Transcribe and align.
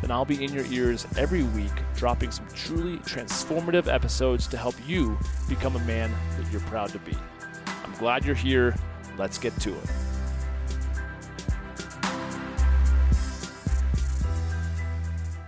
then 0.00 0.10
I'll 0.10 0.24
be 0.24 0.42
in 0.44 0.52
your 0.52 0.64
ears 0.66 1.06
every 1.16 1.42
week, 1.42 1.72
dropping 1.96 2.30
some 2.30 2.46
truly 2.54 2.98
transformative 2.98 3.92
episodes 3.92 4.46
to 4.48 4.56
help 4.56 4.74
you 4.86 5.18
become 5.48 5.76
a 5.76 5.80
man 5.80 6.12
that 6.38 6.50
you're 6.52 6.60
proud 6.62 6.90
to 6.90 6.98
be. 7.00 7.16
I'm 7.84 7.92
glad 7.94 8.24
you're 8.24 8.34
here. 8.34 8.74
Let's 9.16 9.38
get 9.38 9.58
to 9.60 9.74
it. 9.74 9.90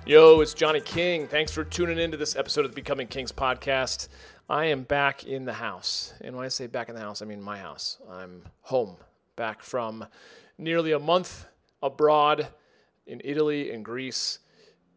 Yo, 0.06 0.40
it's 0.40 0.54
Johnny 0.54 0.80
King. 0.80 1.28
Thanks 1.28 1.52
for 1.52 1.62
tuning 1.62 1.98
into 1.98 2.16
this 2.16 2.34
episode 2.34 2.64
of 2.64 2.72
the 2.72 2.74
Becoming 2.74 3.06
Kings 3.06 3.30
podcast. 3.30 4.08
I 4.48 4.64
am 4.64 4.82
back 4.82 5.24
in 5.24 5.44
the 5.44 5.52
house. 5.52 6.14
And 6.20 6.34
when 6.34 6.44
I 6.44 6.48
say 6.48 6.66
back 6.66 6.88
in 6.88 6.96
the 6.96 7.00
house, 7.00 7.22
I 7.22 7.26
mean 7.26 7.40
my 7.40 7.58
house. 7.58 7.98
I'm 8.10 8.42
home, 8.62 8.96
back 9.36 9.62
from 9.62 10.06
nearly 10.58 10.90
a 10.90 10.98
month 10.98 11.46
abroad 11.80 12.48
in 13.10 13.20
Italy 13.24 13.72
and 13.72 13.84
Greece. 13.84 14.38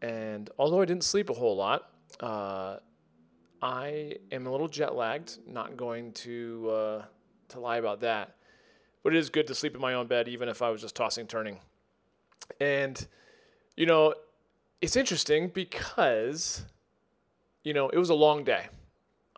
And 0.00 0.48
although 0.58 0.80
I 0.80 0.84
didn't 0.84 1.04
sleep 1.04 1.28
a 1.28 1.34
whole 1.34 1.56
lot, 1.56 1.90
uh, 2.20 2.76
I 3.60 4.16
am 4.30 4.46
a 4.46 4.50
little 4.50 4.68
jet 4.68 4.94
lagged. 4.94 5.38
Not 5.46 5.76
going 5.76 6.12
to 6.12 6.70
uh, 6.70 7.04
to 7.48 7.60
lie 7.60 7.78
about 7.78 8.00
that, 8.00 8.36
but 9.02 9.14
it 9.14 9.18
is 9.18 9.30
good 9.30 9.46
to 9.48 9.54
sleep 9.54 9.74
in 9.74 9.80
my 9.80 9.94
own 9.94 10.06
bed, 10.06 10.28
even 10.28 10.48
if 10.48 10.62
I 10.62 10.70
was 10.70 10.80
just 10.80 10.94
tossing 10.94 11.26
turning. 11.26 11.58
And 12.60 13.06
you 13.76 13.86
know, 13.86 14.14
it's 14.80 14.96
interesting 14.96 15.48
because 15.48 16.64
you 17.64 17.74
know 17.74 17.88
it 17.88 17.98
was 17.98 18.10
a 18.10 18.14
long 18.14 18.44
day. 18.44 18.66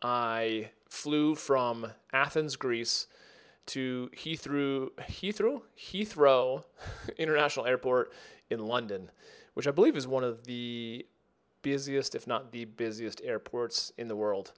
I 0.03 0.71
flew 0.89 1.35
from 1.35 1.93
Athens, 2.13 2.57
Greece, 2.57 3.07
to 3.67 4.11
Heathrow, 4.15 4.91
Heathrow, 5.01 5.63
Heathrow 5.79 6.65
International 7.19 7.67
Airport 7.67 8.13
in 8.51 8.67
London, 8.67 9.11
which 9.55 9.67
I 9.67 9.71
believe 9.71 9.97
is 9.97 10.07
one 10.07 10.25
of 10.25 10.45
the 10.45 11.07
busiest, 11.63 12.15
if 12.15 12.27
not 12.27 12.53
the 12.53 12.65
busiest, 12.65 13.21
airports 13.25 13.93
in 13.99 14.09
the 14.09 14.17
world. 14.17 14.53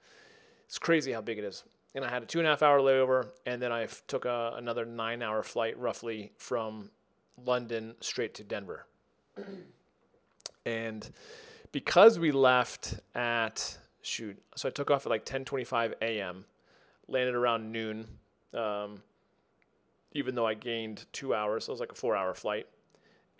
It's 0.65 0.77
crazy 0.77 1.11
how 1.11 1.21
big 1.21 1.39
it 1.39 1.43
is. 1.43 1.63
And 1.95 2.05
I 2.05 2.09
had 2.09 2.21
a 2.21 2.25
two 2.27 2.37
and 2.37 2.47
a 2.47 2.51
half 2.51 2.61
hour 2.61 2.79
layover, 2.79 3.29
and 3.45 3.59
then 3.61 3.71
I 3.71 3.87
took 4.07 4.25
a, 4.25 4.53
another 4.55 4.85
nine 4.85 5.23
hour 5.23 5.41
flight 5.41 5.77
roughly 5.79 6.31
from 6.37 6.91
London 7.43 7.95
straight 7.99 8.35
to 8.35 8.43
Denver. 8.43 8.85
and 10.65 11.09
because 11.71 12.19
we 12.19 12.31
left 12.31 12.99
at 13.15 13.79
shoot, 14.01 14.37
so 14.55 14.69
I 14.69 14.71
took 14.71 14.91
off 14.91 15.05
at 15.05 15.09
like 15.09 15.25
10:25 15.25 15.93
a.m., 16.01 16.45
landed 17.07 17.35
around 17.35 17.71
noon. 17.71 18.07
Um, 18.53 19.01
even 20.13 20.35
though 20.35 20.47
I 20.47 20.55
gained 20.55 21.05
two 21.13 21.33
hours, 21.33 21.65
so 21.65 21.71
it 21.71 21.73
was 21.73 21.79
like 21.79 21.91
a 21.91 21.95
four-hour 21.95 22.33
flight 22.33 22.67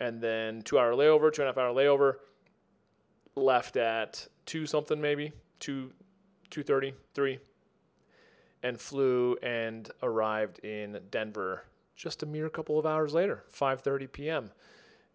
and 0.00 0.20
then 0.20 0.62
two 0.62 0.78
hour 0.78 0.92
layover, 0.92 1.32
two 1.32 1.42
and 1.42 1.48
a 1.48 1.52
half 1.52 1.58
hour 1.58 1.72
layover. 1.72 2.16
Left 3.36 3.76
at 3.76 4.26
two 4.46 4.66
something 4.66 5.00
maybe 5.00 5.32
two, 5.60 5.92
two 6.48 6.62
thirty 6.62 6.94
three, 7.14 7.38
and 8.62 8.80
flew 8.80 9.36
and 9.42 9.88
arrived 10.02 10.58
in 10.60 10.98
Denver 11.10 11.64
just 11.94 12.22
a 12.22 12.26
mere 12.26 12.48
couple 12.48 12.78
of 12.78 12.86
hours 12.86 13.14
later, 13.14 13.44
five 13.48 13.82
thirty 13.82 14.06
p.m. 14.06 14.50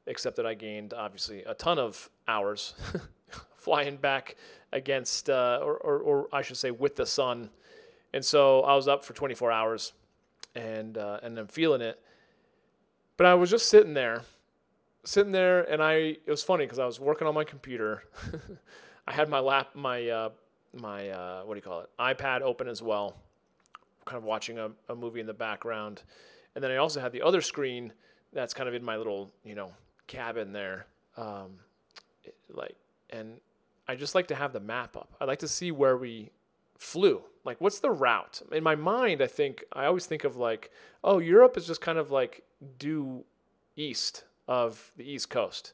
Except 0.08 0.36
that 0.38 0.46
I 0.46 0.54
gained 0.54 0.94
obviously 0.94 1.44
a 1.44 1.56
ton 1.56 1.80
of 1.80 2.10
hours 2.28 2.76
flying 3.56 3.98
back 3.98 4.36
against, 4.72 5.32
uh, 5.32 5.60
or, 5.64 5.78
or, 5.78 5.98
or 6.00 6.28
I 6.32 6.44
should 6.44 6.58
say, 6.58 6.70
with 6.70 6.96
the 6.96 7.08
sun. 7.08 7.50
And 8.16 8.26
so 8.26 8.62
I 8.62 8.76
was 8.76 8.88
up 8.88 9.06
for 9.06 9.14
24 9.14 9.52
hours, 9.52 9.94
and 10.56 10.98
uh, 10.98 11.20
and 11.22 11.38
I'm 11.38 11.48
feeling 11.48 11.82
it. 11.82 12.02
But 13.18 13.28
I 13.28 13.36
was 13.36 13.52
just 13.52 13.70
sitting 13.70 13.94
there 13.94 14.24
sitting 15.06 15.32
there, 15.32 15.62
and 15.62 15.82
I 15.82 15.94
it 15.94 16.28
was 16.28 16.44
funny 16.44 16.66
because 16.66 16.80
I 16.80 16.86
was 16.86 17.00
working 17.00 17.28
on 17.28 17.34
my 17.34 17.44
computer. 17.44 18.04
I 19.08 19.14
had 19.14 19.30
my 19.30 19.40
lap, 19.40 19.70
my 19.76 20.10
uh, 20.10 20.30
my 20.74 21.10
uh, 21.10 21.44
what 21.44 21.54
do 21.54 21.58
you 21.58 21.62
call 21.62 21.82
it, 21.82 21.90
iPad 22.00 22.42
open 22.42 22.68
as 22.68 22.82
well, 22.82 23.16
kind 24.04 24.18
of 24.18 24.24
watching 24.24 24.60
a, 24.60 24.72
a 24.90 24.96
movie 24.96 25.20
in 25.20 25.28
the 25.28 25.34
background, 25.34 26.04
and 26.56 26.64
then 26.64 26.72
I 26.72 26.78
also 26.78 27.00
had 27.00 27.12
the 27.12 27.22
other 27.22 27.42
screen 27.42 27.94
that's 28.34 28.54
kind 28.54 28.68
of 28.68 28.76
in 28.76 28.84
my 28.84 28.98
little 28.98 29.32
you 29.44 29.56
know 29.56 29.72
cabin 30.08 30.52
there, 30.52 30.88
um, 31.18 31.60
it, 32.24 32.36
like, 32.52 32.76
and 33.12 33.40
I 33.88 33.96
just 33.96 34.16
like 34.16 34.28
to 34.28 34.36
have 34.36 34.52
the 34.52 34.60
map 34.60 34.98
up. 34.98 35.14
I 35.22 35.26
like 35.26 35.40
to 35.40 35.48
see 35.48 35.72
where 35.72 35.98
we 35.98 36.32
flew. 36.78 37.24
Like, 37.44 37.62
what's 37.62 37.80
the 37.80 37.92
route? 37.92 38.42
In 38.52 38.64
my 38.64 38.76
mind, 38.76 39.22
I 39.22 39.28
think 39.28 39.64
I 39.72 39.86
always 39.86 40.06
think 40.06 40.24
of 40.24 40.36
like, 40.36 40.72
oh, 41.04 41.20
Europe 41.20 41.58
is 41.58 41.68
just 41.68 41.82
kind 41.82 41.98
of 41.98 42.12
like 42.12 42.44
due 42.80 43.24
east 43.76 44.24
of 44.48 44.92
the 44.98 45.04
East 45.04 45.30
Coast. 45.30 45.74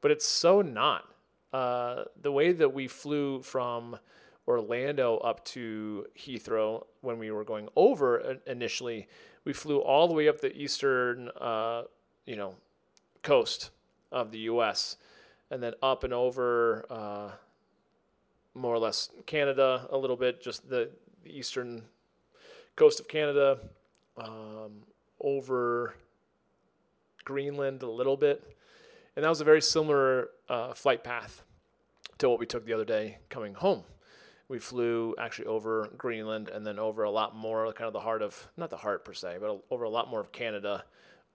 But 0.00 0.10
it's 0.10 0.26
so 0.26 0.62
not. 0.62 1.04
Uh, 1.52 2.04
the 2.20 2.30
way 2.30 2.52
that 2.52 2.74
we 2.74 2.86
flew 2.86 3.40
from 3.42 3.98
Orlando 4.46 5.18
up 5.18 5.44
to 5.46 6.06
Heathrow 6.16 6.86
when 7.00 7.18
we 7.18 7.30
were 7.30 7.44
going 7.44 7.68
over 7.74 8.38
initially, 8.46 9.08
we 9.44 9.52
flew 9.52 9.78
all 9.78 10.08
the 10.08 10.14
way 10.14 10.28
up 10.28 10.40
the 10.40 10.54
eastern, 10.54 11.30
uh, 11.40 11.82
you 12.26 12.36
know, 12.36 12.54
coast 13.22 13.70
of 14.12 14.30
the 14.30 14.38
U.S. 14.40 14.96
and 15.50 15.62
then 15.62 15.74
up 15.82 16.04
and 16.04 16.12
over, 16.12 16.84
uh, 16.90 17.30
more 18.58 18.74
or 18.74 18.78
less 18.78 19.10
Canada 19.26 19.86
a 19.90 19.96
little 19.96 20.16
bit, 20.16 20.42
just 20.42 20.68
the, 20.68 20.90
the 21.22 21.30
eastern 21.30 21.82
coast 22.76 23.00
of 23.00 23.08
Canada, 23.08 23.58
um, 24.16 24.82
over 25.20 25.94
Greenland 27.24 27.82
a 27.82 27.90
little 27.90 28.16
bit. 28.16 28.56
And 29.16 29.24
that 29.24 29.28
was 29.28 29.40
a 29.40 29.44
very 29.44 29.62
similar 29.62 30.30
uh, 30.48 30.72
flight 30.74 31.02
path 31.02 31.42
to 32.18 32.28
what 32.28 32.38
we 32.38 32.46
took 32.46 32.64
the 32.64 32.72
other 32.72 32.84
day 32.84 33.18
coming 33.28 33.54
home. 33.54 33.82
We 34.48 34.58
flew 34.58 35.14
actually 35.18 35.46
over 35.46 35.90
Greenland 35.98 36.48
and 36.48 36.66
then 36.66 36.78
over 36.78 37.02
a 37.02 37.10
lot 37.10 37.36
more, 37.36 37.72
kind 37.72 37.86
of 37.86 37.92
the 37.92 38.00
heart 38.00 38.22
of, 38.22 38.48
not 38.56 38.70
the 38.70 38.76
heart 38.78 39.04
per 39.04 39.12
se, 39.12 39.38
but 39.40 39.62
over 39.70 39.84
a 39.84 39.90
lot 39.90 40.08
more 40.08 40.20
of 40.20 40.32
Canada, 40.32 40.84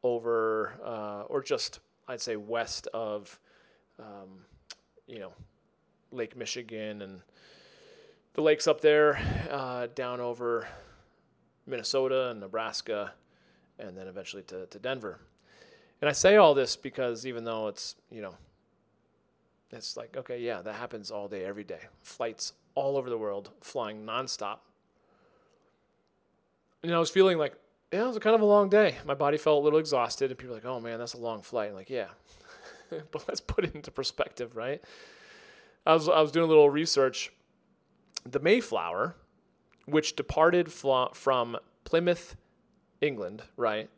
over, 0.02 0.74
uh, 0.84 1.24
or 1.28 1.44
just, 1.44 1.80
I'd 2.08 2.22
say, 2.22 2.36
west 2.36 2.88
of, 2.94 3.40
um, 4.00 4.46
you 5.06 5.20
know, 5.20 5.34
Lake 6.14 6.36
Michigan 6.36 7.02
and 7.02 7.22
the 8.34 8.42
lakes 8.42 8.68
up 8.68 8.82
there, 8.82 9.20
uh, 9.50 9.88
down 9.94 10.20
over 10.20 10.68
Minnesota 11.68 12.30
and 12.30 12.40
Nebraska, 12.40 13.14
and 13.80 13.98
then 13.98 14.08
eventually 14.08 14.44
to, 14.44 14.66
to 14.68 14.80
Denver. 14.80 15.20
And 16.02 16.10
I 16.10 16.14
say 16.14 16.36
all 16.36 16.54
this 16.54 16.76
because 16.76 17.26
even 17.26 17.44
though 17.44 17.68
it's, 17.68 17.96
you 18.12 18.22
know, 18.22 18.36
it's 19.72 19.98
like, 19.98 20.18
okay, 20.18 20.40
yeah, 20.40 20.62
that 20.62 20.76
happens 20.76 21.12
all 21.12 21.28
day, 21.28 21.46
every 21.46 21.64
day. 21.64 21.80
Flights 22.02 22.54
all 22.76 22.98
over 22.98 23.10
the 23.10 23.18
world, 23.18 23.52
flying 23.62 24.06
nonstop. 24.06 24.60
And 26.82 26.94
I 26.94 27.00
was 27.00 27.10
feeling 27.10 27.38
like, 27.38 27.56
yeah, 27.92 28.04
it 28.04 28.08
was 28.08 28.20
kind 28.20 28.36
of 28.36 28.42
a 28.42 28.46
long 28.46 28.70
day. 28.70 28.98
My 29.06 29.14
body 29.14 29.38
felt 29.38 29.62
a 29.62 29.64
little 29.64 29.80
exhausted, 29.80 30.32
and 30.32 30.38
people 30.38 30.56
were 30.56 30.62
like, 30.62 30.66
oh 30.66 30.80
man, 30.80 31.00
that's 31.00 31.14
a 31.14 31.20
long 31.20 31.42
flight. 31.42 31.70
I'm 31.70 31.76
like, 31.76 31.90
yeah. 31.90 32.08
but 33.12 33.24
let's 33.28 33.42
put 33.42 33.66
it 33.66 33.76
into 33.76 33.92
perspective, 33.92 34.56
right? 34.56 34.82
I 35.86 35.94
was, 35.94 36.08
I 36.08 36.22
was 36.22 36.32
doing 36.32 36.46
a 36.46 36.48
little 36.48 36.70
research. 36.70 37.32
The 38.26 38.40
Mayflower, 38.40 39.16
which 39.86 40.16
departed 40.16 40.72
from 40.72 41.58
Plymouth, 41.84 42.36
England, 43.02 43.44
right? 43.58 43.90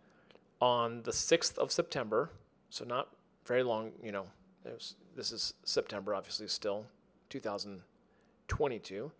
on 0.62 1.02
the 1.04 1.12
6th 1.12 1.58
of 1.58 1.72
September, 1.72 2.32
so 2.70 2.86
not 2.86 3.10
very 3.46 3.64
long, 3.64 3.92
you 4.04 4.12
know, 4.12 4.26
was, 4.64 4.96
this 5.16 5.32
is 5.32 5.54
September, 5.64 6.16
obviously, 6.16 6.48
still 6.48 6.86
2022. 7.30 9.12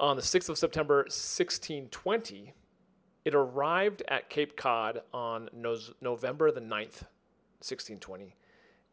On 0.00 0.16
the 0.16 0.22
6th 0.22 0.48
of 0.48 0.58
September, 0.58 0.96
1620, 0.98 2.52
it 3.24 3.34
arrived 3.34 4.02
at 4.08 4.28
Cape 4.28 4.56
Cod 4.56 5.02
on 5.12 5.48
no- 5.52 5.76
November 6.00 6.50
the 6.50 6.60
9th, 6.60 7.04
1620, 7.60 8.34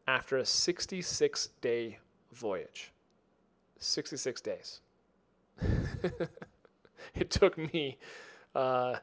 after 0.06 0.36
a 0.36 0.44
66 0.44 1.48
day 1.60 1.98
voyage. 2.32 2.92
66 3.78 4.40
days. 4.40 4.80
it 7.14 7.30
took 7.30 7.58
me 7.58 7.98
uh, 8.54 8.96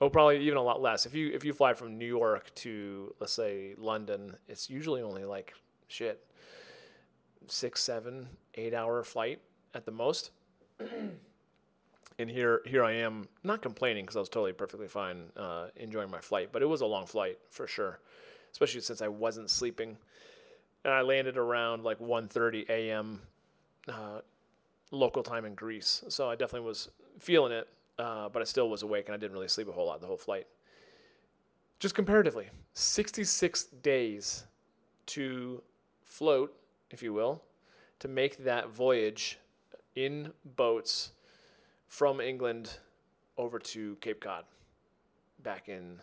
Oh, 0.00 0.10
probably 0.10 0.40
even 0.40 0.58
a 0.58 0.62
lot 0.62 0.82
less. 0.82 1.06
If 1.06 1.14
you 1.14 1.30
if 1.32 1.44
you 1.44 1.52
fly 1.52 1.72
from 1.72 1.96
New 1.96 2.06
York 2.06 2.52
to 2.56 3.14
let's 3.20 3.32
say 3.32 3.74
London, 3.78 4.36
it's 4.48 4.68
usually 4.68 5.00
only 5.00 5.24
like 5.24 5.54
shit 5.86 6.26
six, 7.48 7.82
seven, 7.82 8.28
eight 8.54 8.74
hour 8.74 9.02
flight 9.02 9.40
at 9.74 9.84
the 9.84 9.92
most. 9.92 10.30
and 12.18 12.30
here, 12.30 12.62
here 12.66 12.84
I 12.84 12.92
am, 12.92 13.28
not 13.42 13.62
complaining 13.62 14.04
because 14.04 14.16
I 14.16 14.20
was 14.20 14.28
totally 14.28 14.52
perfectly 14.52 14.88
fine, 14.88 15.30
uh, 15.36 15.68
enjoying 15.76 16.10
my 16.10 16.20
flight. 16.20 16.50
But 16.52 16.62
it 16.62 16.66
was 16.66 16.80
a 16.80 16.86
long 16.86 17.06
flight 17.06 17.38
for 17.50 17.66
sure, 17.66 18.00
especially 18.52 18.80
since 18.80 19.02
I 19.02 19.08
wasn't 19.08 19.50
sleeping. 19.50 19.98
And 20.84 20.92
I 20.92 21.00
landed 21.00 21.36
around 21.36 21.82
like 21.82 21.98
1:30 21.98 22.68
a.m. 22.68 23.22
Uh, 23.88 24.20
local 24.90 25.22
time 25.22 25.44
in 25.44 25.54
Greece, 25.54 26.04
so 26.08 26.28
I 26.28 26.36
definitely 26.36 26.66
was 26.66 26.90
feeling 27.18 27.52
it. 27.52 27.68
Uh, 27.98 28.28
but 28.28 28.42
I 28.42 28.44
still 28.44 28.68
was 28.68 28.82
awake 28.82 29.06
and 29.06 29.14
I 29.14 29.18
didn't 29.18 29.32
really 29.32 29.46
sleep 29.48 29.68
a 29.68 29.72
whole 29.72 29.86
lot 29.86 30.00
the 30.00 30.08
whole 30.08 30.16
flight. 30.16 30.48
Just 31.78 31.94
comparatively, 31.94 32.48
66 32.72 33.64
days 33.64 34.44
to 35.06 35.62
float, 36.02 36.56
if 36.90 37.02
you 37.02 37.12
will, 37.12 37.42
to 38.00 38.08
make 38.08 38.44
that 38.44 38.68
voyage 38.68 39.38
in 39.94 40.32
boats 40.56 41.12
from 41.86 42.20
England 42.20 42.78
over 43.36 43.58
to 43.58 43.96
Cape 44.00 44.20
Cod 44.20 44.44
back 45.42 45.68
in 45.68 46.00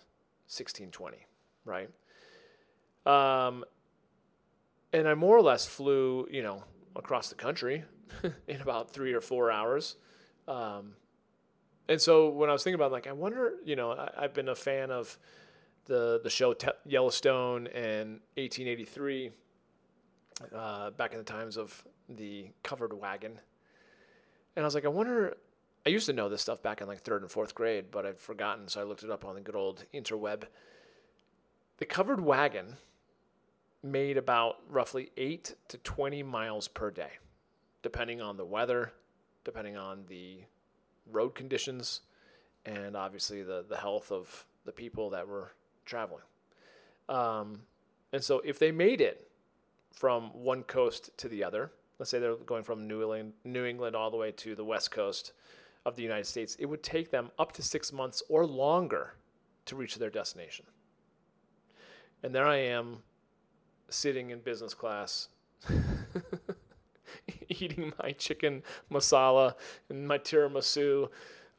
1620, 0.47 1.25
right? 1.65 1.89
Um, 3.05 3.65
and 4.93 5.07
I 5.07 5.13
more 5.13 5.37
or 5.37 5.41
less 5.41 5.65
flew, 5.65 6.27
you 6.31 6.43
know, 6.43 6.63
across 6.95 7.29
the 7.29 7.35
country 7.35 7.83
in 8.47 8.61
about 8.61 8.91
three 8.91 9.13
or 9.13 9.21
four 9.21 9.51
hours. 9.51 9.95
Um, 10.47 10.93
and 11.87 11.99
so 12.01 12.29
when 12.29 12.49
I 12.49 12.53
was 12.53 12.63
thinking 12.63 12.75
about, 12.75 12.87
it, 12.87 12.93
like, 12.93 13.07
I 13.07 13.11
wonder, 13.11 13.53
you 13.65 13.75
know, 13.75 13.91
I, 13.91 14.21
have 14.21 14.33
been 14.33 14.49
a 14.49 14.55
fan 14.55 14.91
of 14.91 15.17
the 15.85 16.21
the 16.23 16.29
show 16.29 16.53
Te- 16.53 16.69
Yellowstone 16.85 17.67
and 17.67 18.19
1883, 18.35 19.31
uh, 20.55 20.91
back 20.91 21.13
in 21.13 21.17
the 21.17 21.23
times 21.23 21.57
of 21.57 21.83
the 22.07 22.49
covered 22.63 22.93
wagon. 22.93 23.39
And 24.55 24.63
I 24.63 24.67
was 24.67 24.75
like, 24.75 24.85
I 24.85 24.89
wonder. 24.89 25.37
I 25.83 25.89
used 25.89 26.05
to 26.05 26.13
know 26.13 26.29
this 26.29 26.43
stuff 26.43 26.61
back 26.61 26.79
in 26.81 26.87
like 26.87 27.01
third 27.01 27.23
and 27.23 27.31
fourth 27.31 27.55
grade, 27.55 27.85
but 27.89 28.05
I'd 28.05 28.19
forgotten, 28.19 28.67
so 28.67 28.79
I 28.79 28.83
looked 28.83 29.01
it 29.01 29.09
up 29.09 29.25
on 29.25 29.33
the 29.33 29.41
good 29.41 29.55
old 29.55 29.83
interweb. 29.91 30.43
The 31.77 31.85
covered 31.85 32.21
wagon 32.21 32.77
made 33.83 34.17
about 34.17 34.57
roughly 34.69 35.11
eight 35.17 35.55
to 35.69 35.77
20 35.77 36.23
miles 36.23 36.67
per 36.67 36.91
day, 36.91 37.11
depending 37.81 38.21
on 38.21 38.37
the 38.37 38.45
weather, 38.45 38.93
depending 39.43 39.77
on 39.77 40.03
the 40.07 40.41
road 41.09 41.29
conditions, 41.29 42.01
and 42.65 42.95
obviously 42.95 43.41
the, 43.41 43.65
the 43.67 43.77
health 43.77 44.11
of 44.11 44.45
the 44.65 44.71
people 44.71 45.09
that 45.09 45.27
were 45.27 45.51
traveling. 45.85 46.23
Um, 47.09 47.61
and 48.13 48.23
so 48.23 48.41
if 48.45 48.59
they 48.59 48.71
made 48.71 49.01
it 49.01 49.29
from 49.91 50.29
one 50.43 50.63
coast 50.63 51.09
to 51.17 51.27
the 51.27 51.43
other, 51.43 51.71
let's 51.99 52.09
say 52.09 52.19
they're 52.19 52.35
going 52.35 52.63
from 52.63 52.87
New 52.87 53.01
England, 53.01 53.33
New 53.43 53.65
England 53.65 53.95
all 53.95 54.11
the 54.11 54.17
way 54.17 54.31
to 54.31 54.55
the 54.55 54.63
west 54.63 54.91
coast 54.91 55.33
of 55.85 55.95
the 55.95 56.03
United 56.03 56.27
States, 56.27 56.55
it 56.59 56.65
would 56.65 56.83
take 56.83 57.11
them 57.11 57.31
up 57.39 57.51
to 57.53 57.63
six 57.63 57.91
months 57.91 58.21
or 58.29 58.45
longer 58.45 59.15
to 59.65 59.75
reach 59.75 59.95
their 59.95 60.09
destination. 60.09 60.65
And 62.23 62.35
there 62.35 62.45
I 62.45 62.57
am 62.57 62.99
sitting 63.91 64.29
in 64.29 64.39
business 64.39 64.73
class 64.73 65.29
eating 67.49 67.93
my 68.01 68.11
chicken 68.13 68.63
masala 68.91 69.55
and 69.89 70.07
my 70.07 70.17
tiramisu, 70.17 71.09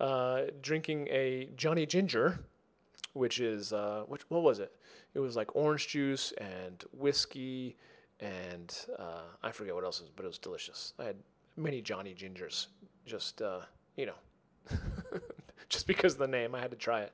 uh, 0.01 0.43
drinking 0.61 1.09
a 1.09 1.49
Johnny 1.57 1.87
Ginger, 1.87 2.41
which 3.13 3.41
is 3.41 3.73
uh, 3.73 4.05
what 4.07 4.25
what 4.29 4.43
was 4.43 4.59
it? 4.59 4.73
It 5.15 5.21
was 5.21 5.37
like 5.37 5.55
orange 5.55 5.89
juice 5.89 6.33
and 6.39 6.83
whiskey 6.93 7.77
and 8.21 8.75
uh, 8.99 9.23
I 9.43 9.51
forget 9.51 9.75
what 9.75 9.85
else, 9.85 10.01
was, 10.01 10.11
but 10.15 10.25
it 10.25 10.29
was 10.29 10.39
delicious. 10.39 10.95
I 10.99 11.05
had 11.05 11.17
many 11.57 11.83
Johnny 11.83 12.15
Gingers, 12.15 12.69
just 13.05 13.43
uh, 13.43 13.61
you 13.97 14.07
know, 14.07 14.79
just 15.69 15.87
because 15.87 16.15
of 16.15 16.19
the 16.21 16.29
name, 16.29 16.55
I 16.55 16.61
had 16.61 16.71
to 16.71 16.77
try 16.77 17.03
it. 17.03 17.13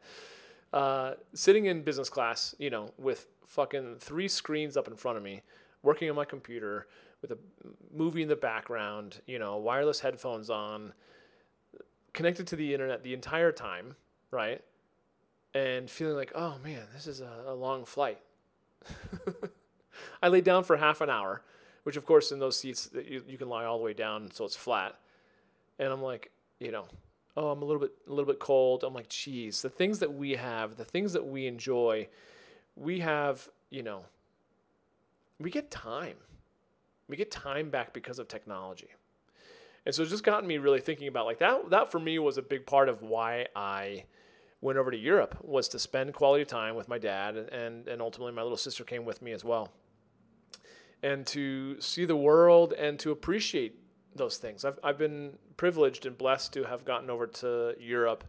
Uh, 0.73 1.15
sitting 1.33 1.65
in 1.65 1.83
business 1.83 2.11
class, 2.11 2.55
you 2.59 2.69
know, 2.69 2.91
with 2.99 3.27
fucking 3.49 3.97
three 3.99 4.29
screens 4.29 4.77
up 4.77 4.87
in 4.87 4.95
front 4.95 5.17
of 5.17 5.25
me, 5.25 5.43
working 5.83 6.09
on 6.09 6.15
my 6.15 6.25
computer 6.25 6.87
with 7.21 7.33
a 7.33 7.39
movie 7.93 8.23
in 8.23 8.29
the 8.29 8.37
background, 8.37 9.21
you 9.27 9.39
know, 9.39 9.57
wireless 9.57 10.01
headphones 10.01 10.51
on, 10.51 10.93
connected 12.13 12.47
to 12.47 12.57
the 12.57 12.73
internet 12.73 13.03
the 13.03 13.15
entire 13.15 13.51
time, 13.51 13.97
right? 14.31 14.63
And 15.55 15.91
feeling 15.91 16.15
like, 16.15 16.31
oh 16.35 16.57
man, 16.63 16.83
this 16.95 17.07
is 17.07 17.21
a, 17.21 17.45
a 17.47 17.55
long 17.55 17.85
flight. 17.85 18.21
I 20.23 20.29
laid 20.29 20.45
down 20.45 20.63
for 20.63 20.77
half 20.77 21.01
an 21.01 21.11
hour, 21.11 21.43
which 21.83 21.97
of 21.97 22.05
course 22.05 22.31
in 22.31 22.39
those 22.39 22.59
seats 22.61 22.91
you, 22.95 23.25
you 23.27 23.39
can 23.39 23.49
lie 23.49 23.65
all 23.65 23.79
the 23.79 23.85
way 23.85 23.95
down 23.95 24.31
so 24.31 24.45
it's 24.45 24.55
flat. 24.55 24.95
And 25.79 25.89
I'm 25.91 26.03
like, 26.03 26.31
you 26.61 26.71
know, 26.71 26.85
oh, 27.37 27.51
I'm 27.51 27.63
a 27.63 27.65
little 27.65 27.81
bit 27.81 27.93
a 28.07 28.11
little 28.11 28.27
bit 28.27 28.39
cold. 28.39 28.85
I'm 28.85 28.95
like, 28.95 29.09
geez, 29.09 29.63
the 29.63 29.71
things 29.71 30.01
that 30.01 30.13
we 30.13 30.33
have, 30.33 30.77
the 30.77 30.85
things 30.85 31.15
that 31.15 31.27
we 31.27 31.47
enjoy, 31.47 32.09
we 32.79 33.01
have, 33.01 33.49
you 33.71 33.83
know, 33.83 34.05
we 35.41 35.51
get 35.51 35.71
time. 35.71 36.17
We 37.09 37.17
get 37.17 37.31
time 37.31 37.71
back 37.71 37.93
because 37.93 38.19
of 38.19 38.29
technology. 38.29 38.89
And 39.87 39.95
so 39.95 40.03
it's 40.03 40.11
just 40.11 40.25
gotten 40.25 40.47
me 40.47 40.59
really 40.59 40.81
thinking 40.81 41.09
about 41.09 41.27
like 41.27 41.39
that 41.39 41.71
that 41.71 41.91
for 41.91 41.99
me 41.99 42.19
was 42.19 42.37
a 42.37 42.43
big 42.43 42.67
part 42.67 42.89
of 42.89 43.03
why 43.03 43.47
I 43.57 44.05
went 44.61 44.79
over 44.79 44.91
to 44.91 44.97
Europe 44.97 45.39
was 45.43 45.69
to 45.69 45.79
spend 45.79 46.13
quality 46.13 46.45
time 46.45 46.75
with 46.75 46.89
my 46.89 46.99
dad 46.99 47.37
and 47.37 47.89
and 47.89 48.03
ultimately 48.03 48.33
my 48.33 48.43
little 48.43 48.59
sister 48.59 48.85
came 48.85 49.05
with 49.05 49.23
me 49.23 49.33
as 49.33 49.45
well. 49.45 49.73
And 51.03 51.27
to 51.29 51.81
see 51.81 52.05
the 52.05 52.17
world 52.17 52.73
and 52.73 52.99
to 52.99 53.13
appreciate 53.13 53.77
those 54.15 54.37
things. 54.37 54.65
I've 54.65 54.79
I've 54.85 54.99
been 54.99 55.39
privileged 55.57 56.05
and 56.05 56.19
blessed 56.19 56.53
to 56.55 56.65
have 56.65 56.85
gotten 56.85 57.09
over 57.09 57.27
to 57.27 57.75
Europe 57.79 58.25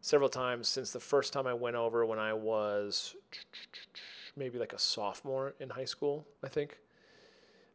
several 0.00 0.28
times 0.28 0.68
since 0.68 0.92
the 0.92 1.00
first 1.00 1.32
time 1.32 1.46
I 1.46 1.54
went 1.54 1.76
over 1.76 2.04
when 2.04 2.18
I 2.18 2.32
was 2.32 3.14
maybe 4.36 4.58
like 4.58 4.72
a 4.72 4.78
sophomore 4.78 5.54
in 5.60 5.70
high 5.70 5.84
school, 5.84 6.26
I 6.42 6.48
think. 6.48 6.78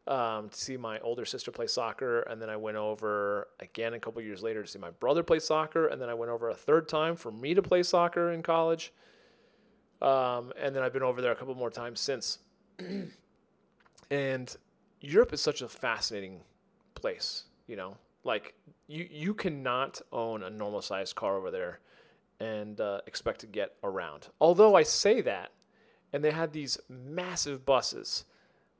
Um, 0.08 0.50
to 0.50 0.56
see 0.56 0.76
my 0.76 1.00
older 1.00 1.24
sister 1.24 1.50
play 1.50 1.66
soccer, 1.66 2.20
and 2.22 2.40
then 2.40 2.48
I 2.48 2.56
went 2.56 2.76
over 2.76 3.48
again 3.58 3.94
a 3.94 3.98
couple 3.98 4.22
years 4.22 4.40
later 4.40 4.62
to 4.62 4.68
see 4.68 4.78
my 4.78 4.90
brother 4.90 5.24
play 5.24 5.40
soccer, 5.40 5.88
and 5.88 6.00
then 6.00 6.08
I 6.08 6.14
went 6.14 6.30
over 6.30 6.48
a 6.48 6.54
third 6.54 6.88
time 6.88 7.16
for 7.16 7.32
me 7.32 7.54
to 7.54 7.62
play 7.62 7.82
soccer 7.82 8.30
in 8.30 8.42
college. 8.42 8.92
Um, 10.00 10.52
and 10.60 10.76
then 10.76 10.84
I've 10.84 10.92
been 10.92 11.02
over 11.02 11.20
there 11.20 11.32
a 11.32 11.36
couple 11.36 11.54
more 11.56 11.70
times 11.70 11.98
since. 11.98 12.38
and 14.10 14.56
Europe 15.00 15.32
is 15.32 15.40
such 15.40 15.60
a 15.60 15.68
fascinating 15.68 16.42
place, 16.94 17.44
you 17.66 17.74
know. 17.74 17.96
Like 18.22 18.54
you, 18.86 19.08
you 19.10 19.34
cannot 19.34 20.00
own 20.12 20.44
a 20.44 20.50
normal 20.50 20.82
sized 20.82 21.16
car 21.16 21.36
over 21.36 21.50
there 21.50 21.80
and 22.40 22.80
uh, 22.80 23.00
expect 23.06 23.40
to 23.40 23.46
get 23.46 23.74
around. 23.82 24.28
Although 24.40 24.74
I 24.74 24.82
say 24.82 25.20
that, 25.22 25.52
and 26.12 26.22
they 26.22 26.30
had 26.30 26.52
these 26.52 26.78
massive 26.88 27.66
buses 27.66 28.24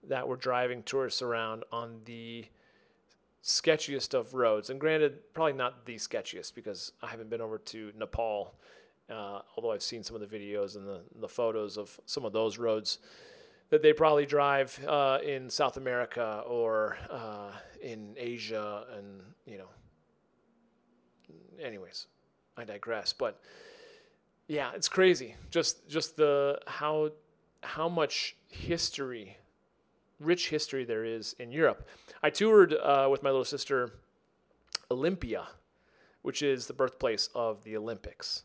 that 0.03 0.29
were 0.29 0.37
driving 0.37 0.83
tourists 0.83 1.23
around 1.23 1.65
on 1.73 2.01
the 2.05 2.47
sketchiest 3.43 4.15
of 4.15 4.35
roads. 4.35 4.71
And 4.71 4.81
granted, 4.81 5.33
probably 5.35 5.53
not 5.53 5.87
the 5.87 5.97
sketchiest 5.97 6.55
because 6.55 6.93
I 7.03 7.09
haven't 7.09 7.31
been 7.31 7.41
over 7.41 7.59
to 7.59 7.93
Nepal, 7.97 8.55
uh, 9.09 9.41
although 9.57 9.73
I've 9.73 9.83
seen 9.83 10.03
some 10.03 10.17
of 10.17 10.29
the 10.29 10.39
videos 10.39 10.77
and 10.77 10.87
the, 10.87 11.03
the 11.21 11.29
photos 11.29 11.77
of 11.77 12.01
some 12.07 12.25
of 12.25 12.33
those 12.33 12.59
roads 12.59 12.99
that 13.71 13.83
they 13.83 13.93
probably 13.93 14.27
drive 14.27 14.79
uh, 14.87 15.19
in 15.25 15.51
South 15.51 15.77
America 15.77 16.43
or 16.47 16.99
uh, 17.11 17.51
in 17.83 18.15
Asia, 18.17 18.85
and 18.97 19.21
you 19.45 19.59
know. 19.59 19.69
Anyways, 21.61 22.07
I 22.57 22.65
digress. 22.65 23.13
But 23.13 23.41
yeah, 24.49 24.71
it's 24.75 24.89
crazy. 24.89 25.35
Just 25.51 25.89
just 25.89 26.17
the 26.17 26.61
how 26.67 27.11
how 27.63 27.89
much 27.89 28.37
history, 28.49 29.39
rich 30.21 30.51
history 30.51 30.85
there 30.85 31.05
is 31.05 31.35
in 31.39 31.51
Europe. 31.51 31.87
I 32.23 32.31
toured 32.31 32.73
uh, 32.75 33.09
with 33.11 33.23
my 33.23 33.31
little 33.31 33.45
sister 33.45 33.91
Olympia, 34.91 35.49
which 36.23 36.43
is 36.43 36.67
the 36.67 36.73
birthplace 36.73 37.29
of 37.35 37.65
the 37.65 37.77
Olympics, 37.77 38.45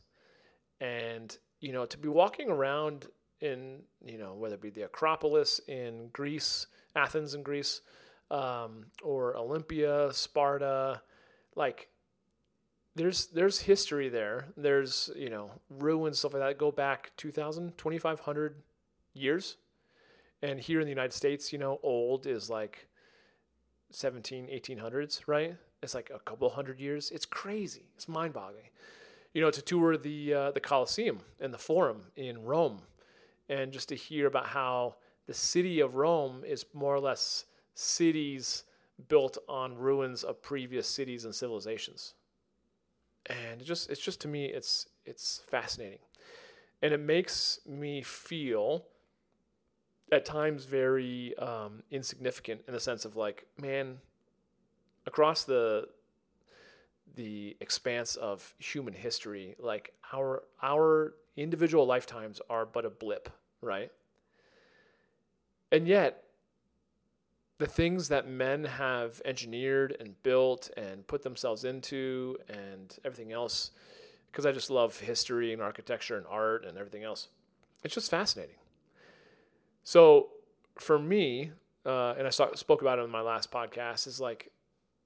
and 0.80 1.38
you 1.60 1.72
know 1.72 1.86
to 1.86 1.98
be 1.98 2.08
walking 2.08 2.50
around 2.50 3.08
in 3.39 3.84
you 4.03 4.18
know 4.18 4.34
whether 4.34 4.56
it 4.56 4.62
be 4.62 4.70
the 4.70 4.84
Acropolis 4.84 5.60
in 5.68 6.10
Greece, 6.12 6.68
Athens 6.96 7.34
in 7.36 7.44
Greece, 7.44 7.82
um, 8.32 8.88
or 9.03 9.38
Olympia, 9.38 10.12
Sparta, 10.13 11.01
like 11.56 11.90
there's 12.95 13.27
there's 13.27 13.62
history 13.62 14.10
there. 14.10 14.48
There's 14.57 15.10
you 15.15 15.29
know 15.29 15.51
ruins 15.69 16.19
stuff 16.19 16.33
like 16.33 16.41
that 16.41 16.57
go 16.57 16.71
back 16.71 17.12
2,000, 17.17 17.77
2,500 17.77 18.55
years, 19.13 19.57
and 20.41 20.60
here 20.60 20.79
in 20.79 20.86
the 20.86 20.91
United 20.91 21.13
States, 21.13 21.53
you 21.53 21.60
know, 21.60 21.79
old 21.83 22.27
is 22.27 22.50
like 22.50 22.88
17, 23.91 24.48
1800s, 24.48 25.21
right? 25.27 25.55
It's 25.81 25.95
like 25.95 26.12
a 26.13 26.19
couple 26.19 26.50
hundred 26.50 26.79
years. 26.79 27.12
It's 27.12 27.25
crazy. 27.25 27.89
It's 27.95 28.07
mind-boggling. 28.07 28.69
You 29.33 29.41
know, 29.41 29.51
to 29.51 29.62
tour 29.62 29.98
the 29.98 30.33
uh, 30.33 30.51
the 30.51 30.60
Colosseum 30.60 31.21
and 31.39 31.53
the 31.53 31.57
Forum 31.57 32.03
in 32.15 32.43
Rome 32.43 32.81
and 33.51 33.71
just 33.71 33.89
to 33.89 33.95
hear 33.95 34.27
about 34.27 34.48
how 34.48 34.95
the 35.27 35.33
city 35.33 35.81
of 35.81 35.95
Rome 35.95 36.43
is 36.45 36.65
more 36.74 36.95
or 36.95 37.00
less 37.00 37.45
cities 37.74 38.63
built 39.07 39.38
on 39.48 39.77
ruins 39.77 40.24
of 40.24 40.41
previous 40.41 40.88
cities 40.88 41.25
and 41.25 41.33
civilizations. 41.33 42.13
And 43.31 43.61
it 43.61 43.65
just 43.65 43.89
it's 43.89 44.01
just 44.01 44.21
to 44.21 44.27
me 44.27 44.45
it's 44.45 44.88
it's 45.05 45.41
fascinating. 45.47 46.00
And 46.81 46.93
it 46.93 47.00
makes 47.00 47.59
me 47.67 48.01
feel 48.01 48.85
at 50.11 50.25
times 50.25 50.65
very 50.65 51.38
um, 51.38 51.83
insignificant 51.89 52.61
in 52.67 52.73
the 52.73 52.79
sense 52.79 53.05
of 53.05 53.15
like, 53.15 53.45
man, 53.59 54.00
across 55.05 55.43
the 55.43 55.88
the 57.15 57.57
expanse 57.59 58.15
of 58.15 58.53
human 58.59 58.93
history, 58.93 59.55
like 59.59 59.93
our 60.13 60.43
our 60.61 61.13
individual 61.38 61.85
lifetimes 61.85 62.41
are 62.50 62.65
but 62.65 62.85
a 62.85 62.89
blip, 62.89 63.29
right? 63.61 63.91
And 65.71 65.88
yet, 65.88 66.25
the 67.62 67.68
things 67.68 68.08
that 68.08 68.27
men 68.27 68.63
have 68.63 69.22
engineered 69.24 69.96
and 70.00 70.22
built 70.24 70.72
and 70.75 71.06
put 71.06 71.22
themselves 71.22 71.63
into 71.63 72.36
and 72.50 72.98
everything 73.06 73.32
else, 73.32 73.70
because 74.32 74.48
I 74.48 74.51
just 74.51 74.72
love 74.72 75.00
history 75.00 75.53
and 75.53 75.62
architecture 75.62 76.18
and 76.18 76.25
art 76.27 76.65
and 76.65 76.75
everything 76.75 77.03
else, 77.03 77.27
it's 77.84 77.94
just 77.94 78.10
fascinating. 78.10 78.56
So 79.84 80.30
for 80.80 80.98
me, 80.98 81.51
uh, 81.86 82.15
and 82.18 82.25
I 82.25 82.32
saw, 82.32 82.51
spoke 82.56 82.82
about 82.82 82.98
it 82.98 83.03
in 83.03 83.12
my 83.12 83.22
last 83.22 83.51
podcast, 83.51 84.08
is 84.08 84.20
like 84.20 84.51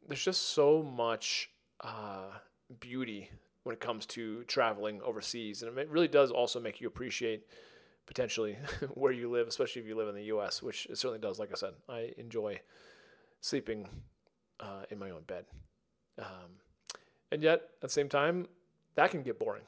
there's 0.08 0.24
just 0.24 0.52
so 0.54 0.82
much 0.82 1.50
uh, 1.82 2.38
beauty 2.80 3.32
when 3.64 3.74
it 3.74 3.82
comes 3.82 4.06
to 4.06 4.46
traveling 4.46 5.02
overseas, 5.02 5.62
and 5.62 5.78
it 5.78 5.90
really 5.90 6.08
does 6.08 6.32
also 6.32 6.62
make 6.62 6.80
you 6.80 6.88
appreciate 6.88 7.46
potentially 8.06 8.58
where 8.94 9.12
you 9.12 9.30
live, 9.30 9.48
especially 9.48 9.82
if 9.82 9.88
you 9.88 9.96
live 9.96 10.08
in 10.08 10.16
the 10.16 10.26
U.S., 10.26 10.62
which 10.62 10.86
it 10.88 10.98
certainly 10.98 11.20
does. 11.20 11.40
Like 11.40 11.52
I 11.52 11.56
said, 11.56 11.74
I 11.90 12.14
enjoy 12.18 12.62
sleeping 13.42 13.88
uh, 14.60 14.84
in 14.90 15.00
my 15.00 15.10
own 15.10 15.24
bed, 15.24 15.46
um, 16.20 16.60
and 17.32 17.44
yet 17.44 17.62
at 17.82 17.82
the 17.82 17.90
same 17.90 18.10
time, 18.10 18.48
that 18.96 19.12
can 19.12 19.24
get 19.24 19.40
boring. 19.40 19.64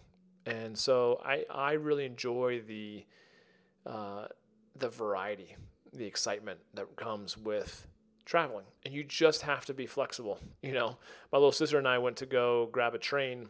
And 0.46 0.78
so 0.78 1.22
I 1.26 1.46
I 1.50 1.74
really 1.74 2.06
enjoy 2.06 2.62
the 2.62 3.06
uh, 3.86 4.28
the 4.76 4.90
variety, 4.90 5.56
the 5.94 6.06
excitement 6.06 6.60
that 6.74 6.96
comes 6.96 7.38
with 7.38 7.88
traveling. 8.26 8.66
And 8.86 8.94
you 8.94 9.04
just 9.04 9.42
have 9.44 9.66
to 9.66 9.74
be 9.74 9.86
flexible. 9.86 10.40
You 10.62 10.74
know, 10.74 10.98
my 11.32 11.38
little 11.38 11.54
sister 11.54 11.78
and 11.78 11.88
I 11.88 11.98
went 11.98 12.18
to 12.18 12.26
go 12.26 12.68
grab 12.74 12.94
a 12.94 12.98
train. 12.98 13.48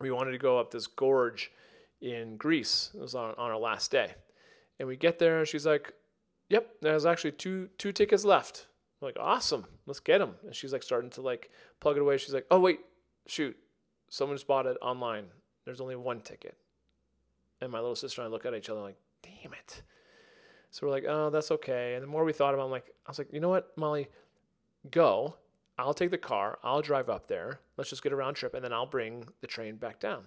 We 0.00 0.10
wanted 0.10 0.32
to 0.32 0.38
go 0.38 0.58
up 0.58 0.70
this 0.70 0.86
gorge 0.86 1.50
in 2.00 2.36
Greece. 2.36 2.90
It 2.94 3.00
was 3.00 3.14
on, 3.14 3.30
on 3.38 3.50
our 3.50 3.58
last 3.58 3.90
day. 3.90 4.14
And 4.78 4.86
we 4.88 4.96
get 4.96 5.18
there 5.18 5.38
and 5.38 5.48
she's 5.48 5.66
like, 5.66 5.92
Yep, 6.48 6.76
there's 6.80 7.06
actually 7.06 7.32
two 7.32 7.68
two 7.78 7.92
tickets 7.92 8.24
left. 8.24 8.66
I'm 9.00 9.06
like, 9.06 9.16
awesome, 9.20 9.66
let's 9.86 10.00
get 10.00 10.18
them. 10.18 10.36
And 10.44 10.54
she's 10.54 10.72
like 10.72 10.82
starting 10.82 11.10
to 11.10 11.20
like 11.20 11.50
plug 11.80 11.96
it 11.96 12.02
away. 12.02 12.16
She's 12.16 12.32
like, 12.32 12.46
oh 12.50 12.60
wait, 12.60 12.80
shoot, 13.26 13.56
someone 14.08 14.36
just 14.36 14.46
bought 14.46 14.66
it 14.66 14.76
online. 14.80 15.26
There's 15.64 15.80
only 15.80 15.96
one 15.96 16.20
ticket. 16.20 16.56
And 17.60 17.70
my 17.70 17.80
little 17.80 17.96
sister 17.96 18.22
and 18.22 18.28
I 18.28 18.30
look 18.30 18.46
at 18.46 18.54
each 18.54 18.70
other 18.70 18.80
like, 18.80 18.96
damn 19.22 19.52
it. 19.52 19.82
So 20.70 20.86
we're 20.86 20.92
like, 20.92 21.04
oh, 21.08 21.30
that's 21.30 21.50
okay. 21.50 21.94
And 21.94 22.02
the 22.02 22.06
more 22.06 22.24
we 22.24 22.32
thought 22.32 22.54
about 22.54 22.64
it, 22.64 22.66
I'm 22.66 22.70
like, 22.70 22.90
I 23.06 23.10
was 23.10 23.18
like, 23.18 23.32
you 23.32 23.40
know 23.40 23.48
what, 23.48 23.76
Molly, 23.76 24.08
go. 24.90 25.36
I'll 25.78 25.94
take 25.94 26.10
the 26.10 26.18
car. 26.18 26.58
I'll 26.62 26.82
drive 26.82 27.10
up 27.10 27.28
there. 27.28 27.60
Let's 27.76 27.90
just 27.90 28.02
get 28.02 28.12
a 28.12 28.16
round 28.16 28.36
trip, 28.36 28.54
and 28.54 28.64
then 28.64 28.72
I'll 28.72 28.86
bring 28.86 29.26
the 29.42 29.46
train 29.46 29.76
back 29.76 30.00
down. 30.00 30.26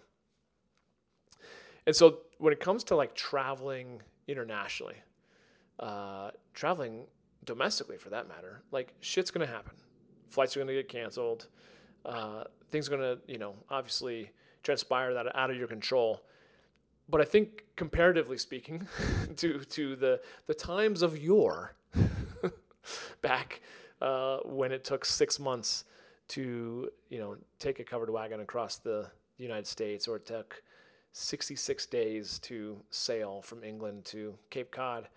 And 1.90 1.96
so 1.96 2.20
when 2.38 2.54
it 2.54 2.60
comes 2.60 2.84
to 2.86 2.96
like 2.96 3.16
traveling 3.16 4.04
internationally, 4.28 4.98
uh, 5.80 6.30
traveling 6.54 7.06
domestically 7.46 7.98
for 7.98 8.12
that 8.12 8.28
matter, 8.28 8.62
like 8.72 8.94
shit's 9.00 9.32
gonna 9.32 9.48
happen. 9.48 9.74
Flights 10.30 10.56
are 10.56 10.60
gonna 10.60 10.74
get 10.74 10.88
canceled. 10.88 11.48
Uh, 12.06 12.44
things 12.70 12.88
are 12.88 12.92
gonna, 12.92 13.18
you 13.26 13.40
know, 13.40 13.56
obviously 13.72 14.30
transpire 14.62 15.16
that 15.16 15.36
out 15.36 15.50
of 15.50 15.58
your 15.58 15.68
control 15.68 16.22
but 17.10 17.22
I 17.22 17.26
think 17.26 17.64
comparatively 17.76 18.38
speaking, 18.38 18.88
to 19.38 19.64
to 19.64 19.96
the 19.96 20.22
the 20.46 20.54
times 20.54 21.02
of 21.02 21.18
yore, 21.18 21.74
back 23.24 23.62
uh, 24.00 24.42
when 24.46 24.72
it 24.72 24.84
took 24.84 25.06
six 25.06 25.40
months 25.40 25.86
to 26.28 26.92
you 27.10 27.18
know 27.18 27.38
take 27.58 27.80
a 27.80 27.84
covered 27.84 28.12
wagon 28.12 28.42
across 28.42 28.78
the 28.78 29.10
United 29.38 29.66
States, 29.66 30.08
or 30.08 30.18
it 30.18 30.28
took 30.28 30.62
66 31.12 31.86
days 31.88 32.40
to 32.40 32.82
sail 32.90 33.42
from 33.42 33.64
England 33.64 34.06
to 34.06 34.36
Cape 34.50 34.72
Cod. 34.72 35.08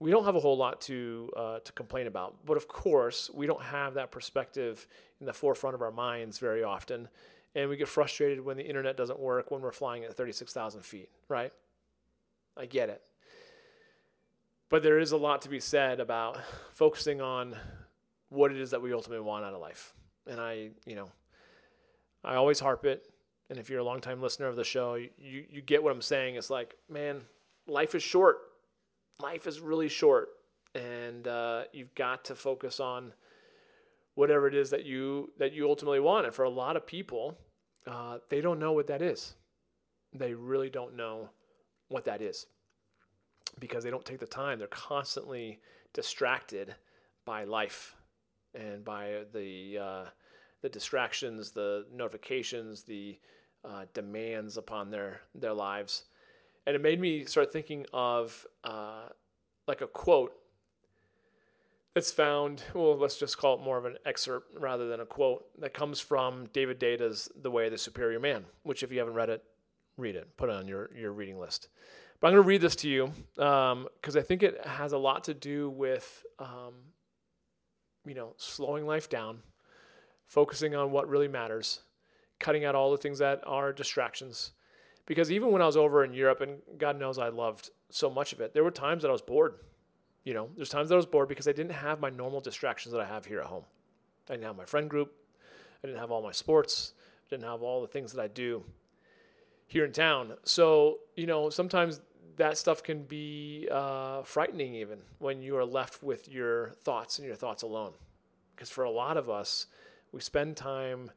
We 0.00 0.10
don't 0.10 0.24
have 0.24 0.36
a 0.36 0.40
whole 0.40 0.56
lot 0.56 0.80
to 0.82 1.30
uh, 1.36 1.58
to 1.60 1.72
complain 1.72 2.06
about, 2.06 2.36
but 2.44 2.56
of 2.56 2.68
course, 2.68 3.30
we 3.32 3.46
don't 3.46 3.62
have 3.62 3.94
that 3.94 4.10
perspective 4.10 4.86
in 5.20 5.26
the 5.26 5.32
forefront 5.32 5.74
of 5.74 5.82
our 5.82 5.92
minds 5.92 6.38
very 6.38 6.62
often 6.62 7.08
and 7.54 7.70
we 7.70 7.76
get 7.76 7.88
frustrated 7.88 8.44
when 8.44 8.56
the 8.56 8.66
internet 8.66 8.96
doesn't 8.96 9.18
work 9.18 9.50
when 9.50 9.60
we're 9.60 9.72
flying 9.72 10.04
at 10.04 10.14
36,000 10.14 10.82
feet, 10.82 11.08
right? 11.28 11.52
I 12.56 12.66
get 12.66 12.88
it. 12.88 13.02
But 14.68 14.82
there 14.82 14.98
is 14.98 15.12
a 15.12 15.16
lot 15.16 15.42
to 15.42 15.48
be 15.48 15.60
said 15.60 16.00
about 16.00 16.38
focusing 16.72 17.20
on 17.20 17.54
what 18.28 18.50
it 18.50 18.58
is 18.58 18.70
that 18.70 18.82
we 18.82 18.92
ultimately 18.92 19.24
want 19.24 19.44
out 19.44 19.54
of 19.54 19.60
life. 19.60 19.94
And 20.26 20.40
I, 20.40 20.70
you 20.84 20.96
know, 20.96 21.10
I 22.24 22.34
always 22.34 22.58
harp 22.58 22.84
it. 22.84 23.08
And 23.50 23.58
if 23.58 23.68
you're 23.68 23.80
a 23.80 23.84
longtime 23.84 24.22
listener 24.22 24.46
of 24.46 24.56
the 24.56 24.64
show, 24.64 24.94
you, 24.94 25.10
you 25.18 25.60
get 25.60 25.82
what 25.82 25.92
I'm 25.92 26.02
saying. 26.02 26.36
It's 26.36 26.50
like, 26.50 26.74
man, 26.88 27.22
life 27.66 27.94
is 27.94 28.02
short. 28.02 28.38
Life 29.20 29.46
is 29.46 29.60
really 29.60 29.88
short. 29.88 30.28
And 30.74 31.28
uh, 31.28 31.64
you've 31.72 31.94
got 31.94 32.24
to 32.26 32.34
focus 32.34 32.80
on 32.80 33.12
whatever 34.14 34.46
it 34.48 34.54
is 34.54 34.70
that 34.70 34.84
you 34.84 35.30
that 35.38 35.52
you 35.52 35.68
ultimately 35.68 36.00
want. 36.00 36.26
And 36.26 36.34
for 36.34 36.44
a 36.44 36.50
lot 36.50 36.76
of 36.76 36.86
people, 36.86 37.36
uh, 37.86 38.18
they 38.28 38.40
don't 38.40 38.58
know 38.58 38.72
what 38.72 38.86
that 38.88 39.02
is. 39.02 39.34
They 40.12 40.34
really 40.34 40.70
don't 40.70 40.96
know 40.96 41.30
what 41.88 42.04
that 42.06 42.22
is 42.22 42.46
because 43.58 43.84
they 43.84 43.90
don't 43.90 44.04
take 44.04 44.20
the 44.20 44.26
time. 44.26 44.58
They're 44.58 44.68
constantly 44.68 45.60
distracted 45.92 46.74
by 47.24 47.44
life 47.44 47.94
and 48.54 48.84
by 48.84 49.22
the 49.32 49.78
uh, 49.78 50.04
the 50.64 50.70
distractions, 50.70 51.50
the 51.50 51.84
notifications, 51.92 52.84
the 52.84 53.18
uh, 53.66 53.84
demands 53.92 54.56
upon 54.56 54.90
their 54.90 55.20
their 55.34 55.52
lives, 55.52 56.04
and 56.66 56.74
it 56.74 56.80
made 56.80 56.98
me 56.98 57.26
start 57.26 57.52
thinking 57.52 57.84
of 57.92 58.46
uh, 58.64 59.08
like 59.68 59.82
a 59.82 59.86
quote 59.86 60.32
that's 61.94 62.10
found, 62.10 62.62
well, 62.72 62.96
let's 62.96 63.18
just 63.18 63.36
call 63.36 63.54
it 63.54 63.60
more 63.60 63.76
of 63.76 63.84
an 63.84 63.98
excerpt 64.06 64.58
rather 64.58 64.88
than 64.88 65.00
a 65.00 65.06
quote, 65.06 65.44
that 65.60 65.74
comes 65.74 66.00
from 66.00 66.46
David 66.54 66.78
Deida's 66.78 67.28
The 67.40 67.50
Way 67.50 67.66
of 67.66 67.72
the 67.72 67.78
Superior 67.78 68.18
Man, 68.18 68.46
which, 68.62 68.82
if 68.82 68.90
you 68.90 68.98
haven't 68.98 69.14
read 69.14 69.28
it, 69.28 69.44
read 69.98 70.16
it, 70.16 70.36
put 70.38 70.48
it 70.48 70.56
on 70.56 70.66
your, 70.66 70.90
your 70.96 71.12
reading 71.12 71.38
list. 71.38 71.68
But 72.20 72.28
I'm 72.28 72.32
going 72.32 72.42
to 72.42 72.48
read 72.48 72.62
this 72.62 72.74
to 72.76 72.88
you 72.88 73.12
because 73.36 73.72
um, 73.72 74.18
I 74.18 74.22
think 74.22 74.42
it 74.42 74.66
has 74.66 74.92
a 74.92 74.98
lot 74.98 75.24
to 75.24 75.34
do 75.34 75.70
with, 75.70 76.24
um, 76.40 76.74
you 78.06 78.14
know, 78.14 78.32
slowing 78.38 78.86
life 78.86 79.08
down, 79.08 79.42
focusing 80.26 80.74
on 80.74 80.90
what 80.90 81.08
really 81.08 81.28
matters, 81.28 81.80
cutting 82.38 82.64
out 82.64 82.74
all 82.74 82.90
the 82.90 82.98
things 82.98 83.18
that 83.18 83.40
are 83.46 83.72
distractions. 83.72 84.52
Because 85.06 85.30
even 85.30 85.50
when 85.50 85.62
I 85.62 85.66
was 85.66 85.76
over 85.76 86.04
in 86.04 86.14
Europe, 86.14 86.40
and 86.40 86.58
God 86.78 86.98
knows 86.98 87.18
I 87.18 87.28
loved 87.28 87.70
so 87.90 88.08
much 88.08 88.32
of 88.32 88.40
it, 88.40 88.54
there 88.54 88.64
were 88.64 88.70
times 88.70 89.02
that 89.02 89.08
I 89.08 89.12
was 89.12 89.22
bored 89.22 89.54
you 90.24 90.32
know, 90.32 90.48
there's 90.56 90.70
times 90.70 90.88
that 90.88 90.94
I 90.94 90.96
was 90.96 91.06
bored 91.06 91.28
because 91.28 91.46
I 91.46 91.52
didn't 91.52 91.72
have 91.72 92.00
my 92.00 92.10
normal 92.10 92.40
distractions 92.40 92.92
that 92.92 93.00
I 93.00 93.04
have 93.04 93.26
here 93.26 93.40
at 93.40 93.46
home. 93.46 93.64
I 94.28 94.32
didn't 94.32 94.46
have 94.46 94.56
my 94.56 94.64
friend 94.64 94.88
group. 94.88 95.12
I 95.82 95.86
didn't 95.86 96.00
have 96.00 96.10
all 96.10 96.22
my 96.22 96.32
sports. 96.32 96.94
I 97.26 97.30
didn't 97.30 97.44
have 97.44 97.62
all 97.62 97.82
the 97.82 97.88
things 97.88 98.12
that 98.12 98.22
I 98.22 98.28
do 98.28 98.64
here 99.66 99.84
in 99.84 99.92
town. 99.92 100.34
So, 100.44 101.00
you 101.14 101.26
know, 101.26 101.50
sometimes 101.50 102.00
that 102.36 102.56
stuff 102.56 102.82
can 102.82 103.02
be 103.02 103.68
uh, 103.70 104.22
frightening 104.22 104.74
even 104.74 105.00
when 105.18 105.42
you 105.42 105.58
are 105.58 105.64
left 105.64 106.02
with 106.02 106.26
your 106.26 106.70
thoughts 106.82 107.18
and 107.18 107.26
your 107.26 107.36
thoughts 107.36 107.62
alone. 107.62 107.92
Because 108.56 108.70
for 108.70 108.84
a 108.84 108.90
lot 108.90 109.18
of 109.18 109.28
us, 109.28 109.66
we 110.14 110.20
spend 110.20 110.56
time, 110.56 111.10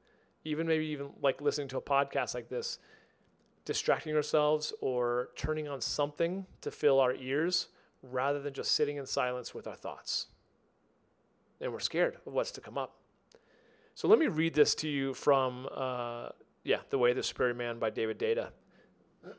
even 0.43 0.67
maybe 0.67 0.85
even 0.87 1.09
like 1.21 1.39
listening 1.41 1.67
to 1.69 1.77
a 1.77 1.81
podcast 1.81 2.33
like 2.33 2.49
this, 2.49 2.79
distracting 3.63 4.15
ourselves 4.15 4.73
or 4.81 5.29
turning 5.35 5.67
on 5.67 5.81
something 5.81 6.45
to 6.61 6.71
fill 6.71 6.99
our 6.99 7.13
ears 7.13 7.67
rather 8.01 8.41
than 8.41 8.53
just 8.53 8.71
sitting 8.71 8.97
in 8.97 9.05
silence 9.05 9.53
with 9.53 9.67
our 9.67 9.75
thoughts. 9.75 10.27
And 11.61 11.71
we're 11.71 11.79
scared 11.79 12.17
of 12.25 12.33
what's 12.33 12.51
to 12.51 12.61
come 12.61 12.77
up. 12.77 12.95
So 13.93 14.07
let 14.07 14.19
me 14.19 14.27
read 14.27 14.53
this 14.53 14.75
to 14.75 14.87
you 14.87 15.13
from, 15.13 15.67
uh, 15.73 16.29
yeah, 16.63 16.79
The 16.89 16.97
Way 16.97 17.11
of 17.11 17.15
the 17.15 17.23
Superior 17.23 17.55
Man 17.55 17.79
by 17.79 17.89
David 17.89 18.19
Deida. 18.19 18.49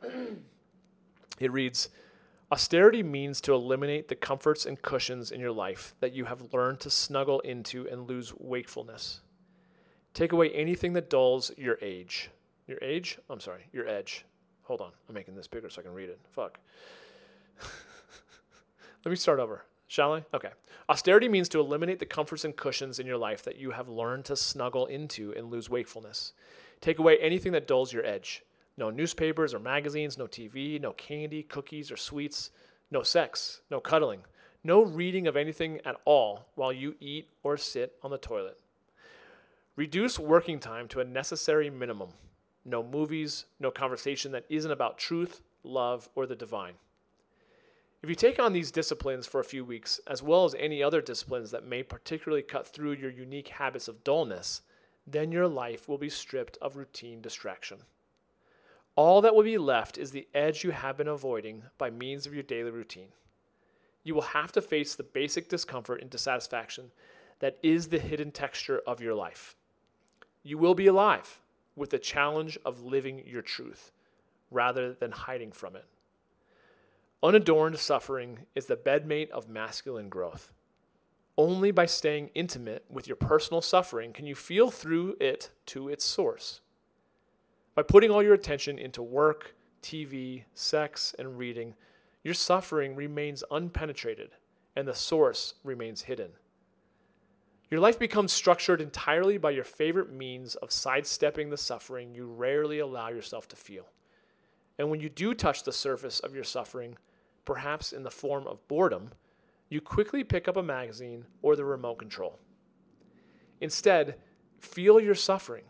it 1.40 1.52
reads 1.52 1.88
Austerity 2.50 3.02
means 3.02 3.40
to 3.42 3.52
eliminate 3.52 4.08
the 4.08 4.16
comforts 4.16 4.64
and 4.66 4.80
cushions 4.80 5.30
in 5.30 5.38
your 5.38 5.52
life 5.52 5.94
that 6.00 6.12
you 6.12 6.24
have 6.24 6.52
learned 6.52 6.80
to 6.80 6.90
snuggle 6.90 7.40
into 7.40 7.86
and 7.88 8.08
lose 8.08 8.32
wakefulness. 8.36 9.20
Take 10.18 10.32
away 10.32 10.50
anything 10.50 10.94
that 10.94 11.08
dulls 11.08 11.52
your 11.56 11.78
age. 11.80 12.30
Your 12.66 12.78
age? 12.82 13.20
I'm 13.30 13.38
sorry, 13.38 13.68
your 13.72 13.86
edge. 13.86 14.24
Hold 14.64 14.80
on, 14.80 14.90
I'm 15.08 15.14
making 15.14 15.36
this 15.36 15.46
bigger 15.46 15.70
so 15.70 15.80
I 15.80 15.84
can 15.84 15.94
read 15.94 16.08
it. 16.08 16.18
Fuck. 16.32 16.58
Let 19.04 19.10
me 19.10 19.14
start 19.14 19.38
over. 19.38 19.64
shall 19.86 20.14
I? 20.14 20.24
Okay. 20.34 20.48
Austerity 20.88 21.28
means 21.28 21.48
to 21.50 21.60
eliminate 21.60 22.00
the 22.00 22.04
comforts 22.04 22.44
and 22.44 22.56
cushions 22.56 22.98
in 22.98 23.06
your 23.06 23.16
life 23.16 23.44
that 23.44 23.58
you 23.58 23.70
have 23.70 23.88
learned 23.88 24.24
to 24.24 24.34
snuggle 24.34 24.86
into 24.86 25.32
and 25.36 25.52
lose 25.52 25.70
wakefulness. 25.70 26.32
Take 26.80 26.98
away 26.98 27.16
anything 27.18 27.52
that 27.52 27.68
dulls 27.68 27.92
your 27.92 28.04
edge. 28.04 28.42
No 28.76 28.90
newspapers 28.90 29.54
or 29.54 29.60
magazines, 29.60 30.18
no 30.18 30.26
TV, 30.26 30.80
no 30.80 30.94
candy, 30.94 31.44
cookies, 31.44 31.92
or 31.92 31.96
sweets, 31.96 32.50
no 32.90 33.04
sex, 33.04 33.60
no 33.70 33.78
cuddling, 33.78 34.22
no 34.64 34.82
reading 34.82 35.28
of 35.28 35.36
anything 35.36 35.80
at 35.84 35.94
all 36.04 36.48
while 36.56 36.72
you 36.72 36.96
eat 36.98 37.28
or 37.44 37.56
sit 37.56 37.92
on 38.02 38.10
the 38.10 38.18
toilet. 38.18 38.58
Reduce 39.78 40.18
working 40.18 40.58
time 40.58 40.88
to 40.88 40.98
a 40.98 41.04
necessary 41.04 41.70
minimum. 41.70 42.08
No 42.64 42.82
movies, 42.82 43.44
no 43.60 43.70
conversation 43.70 44.32
that 44.32 44.44
isn't 44.48 44.72
about 44.72 44.98
truth, 44.98 45.40
love, 45.62 46.08
or 46.16 46.26
the 46.26 46.34
divine. 46.34 46.74
If 48.02 48.08
you 48.08 48.16
take 48.16 48.40
on 48.40 48.52
these 48.52 48.72
disciplines 48.72 49.28
for 49.28 49.38
a 49.38 49.44
few 49.44 49.64
weeks, 49.64 50.00
as 50.04 50.20
well 50.20 50.44
as 50.44 50.56
any 50.58 50.82
other 50.82 51.00
disciplines 51.00 51.52
that 51.52 51.64
may 51.64 51.84
particularly 51.84 52.42
cut 52.42 52.66
through 52.66 52.94
your 52.94 53.12
unique 53.12 53.50
habits 53.50 53.86
of 53.86 54.02
dullness, 54.02 54.62
then 55.06 55.30
your 55.30 55.46
life 55.46 55.88
will 55.88 55.96
be 55.96 56.10
stripped 56.10 56.58
of 56.60 56.74
routine 56.74 57.22
distraction. 57.22 57.78
All 58.96 59.20
that 59.20 59.32
will 59.32 59.44
be 59.44 59.58
left 59.58 59.96
is 59.96 60.10
the 60.10 60.26
edge 60.34 60.64
you 60.64 60.72
have 60.72 60.96
been 60.96 61.06
avoiding 61.06 61.62
by 61.78 61.88
means 61.88 62.26
of 62.26 62.34
your 62.34 62.42
daily 62.42 62.72
routine. 62.72 63.12
You 64.02 64.16
will 64.16 64.22
have 64.22 64.50
to 64.52 64.60
face 64.60 64.96
the 64.96 65.04
basic 65.04 65.48
discomfort 65.48 66.00
and 66.00 66.10
dissatisfaction 66.10 66.90
that 67.38 67.58
is 67.62 67.90
the 67.90 68.00
hidden 68.00 68.32
texture 68.32 68.82
of 68.84 69.00
your 69.00 69.14
life. 69.14 69.54
You 70.42 70.58
will 70.58 70.74
be 70.74 70.86
alive 70.86 71.40
with 71.76 71.90
the 71.90 71.98
challenge 71.98 72.58
of 72.64 72.82
living 72.82 73.22
your 73.26 73.42
truth 73.42 73.92
rather 74.50 74.92
than 74.92 75.12
hiding 75.12 75.52
from 75.52 75.76
it. 75.76 75.84
Unadorned 77.22 77.78
suffering 77.78 78.46
is 78.54 78.66
the 78.66 78.76
bedmate 78.76 79.30
of 79.30 79.48
masculine 79.48 80.08
growth. 80.08 80.52
Only 81.36 81.70
by 81.70 81.86
staying 81.86 82.30
intimate 82.34 82.84
with 82.90 83.06
your 83.06 83.16
personal 83.16 83.60
suffering 83.60 84.12
can 84.12 84.26
you 84.26 84.34
feel 84.34 84.70
through 84.70 85.16
it 85.20 85.50
to 85.66 85.88
its 85.88 86.04
source. 86.04 86.60
By 87.74 87.82
putting 87.82 88.10
all 88.10 88.22
your 88.22 88.34
attention 88.34 88.78
into 88.78 89.02
work, 89.02 89.54
TV, 89.82 90.44
sex, 90.54 91.14
and 91.18 91.38
reading, 91.38 91.74
your 92.24 92.34
suffering 92.34 92.96
remains 92.96 93.44
unpenetrated 93.50 94.30
and 94.74 94.86
the 94.86 94.94
source 94.94 95.54
remains 95.64 96.02
hidden. 96.02 96.30
Your 97.70 97.80
life 97.80 97.98
becomes 97.98 98.32
structured 98.32 98.80
entirely 98.80 99.36
by 99.36 99.50
your 99.50 99.64
favorite 99.64 100.10
means 100.10 100.54
of 100.54 100.72
sidestepping 100.72 101.50
the 101.50 101.56
suffering 101.56 102.14
you 102.14 102.26
rarely 102.26 102.78
allow 102.78 103.08
yourself 103.08 103.46
to 103.48 103.56
feel. 103.56 103.86
And 104.78 104.90
when 104.90 105.00
you 105.00 105.08
do 105.08 105.34
touch 105.34 105.64
the 105.64 105.72
surface 105.72 106.20
of 106.20 106.34
your 106.34 106.44
suffering, 106.44 106.96
perhaps 107.44 107.92
in 107.92 108.04
the 108.04 108.10
form 108.10 108.46
of 108.46 108.66
boredom, 108.68 109.10
you 109.68 109.82
quickly 109.82 110.24
pick 110.24 110.48
up 110.48 110.56
a 110.56 110.62
magazine 110.62 111.26
or 111.42 111.56
the 111.56 111.64
remote 111.64 111.98
control. 111.98 112.38
Instead, 113.60 114.16
feel 114.58 114.98
your 114.98 115.14
suffering, 115.14 115.64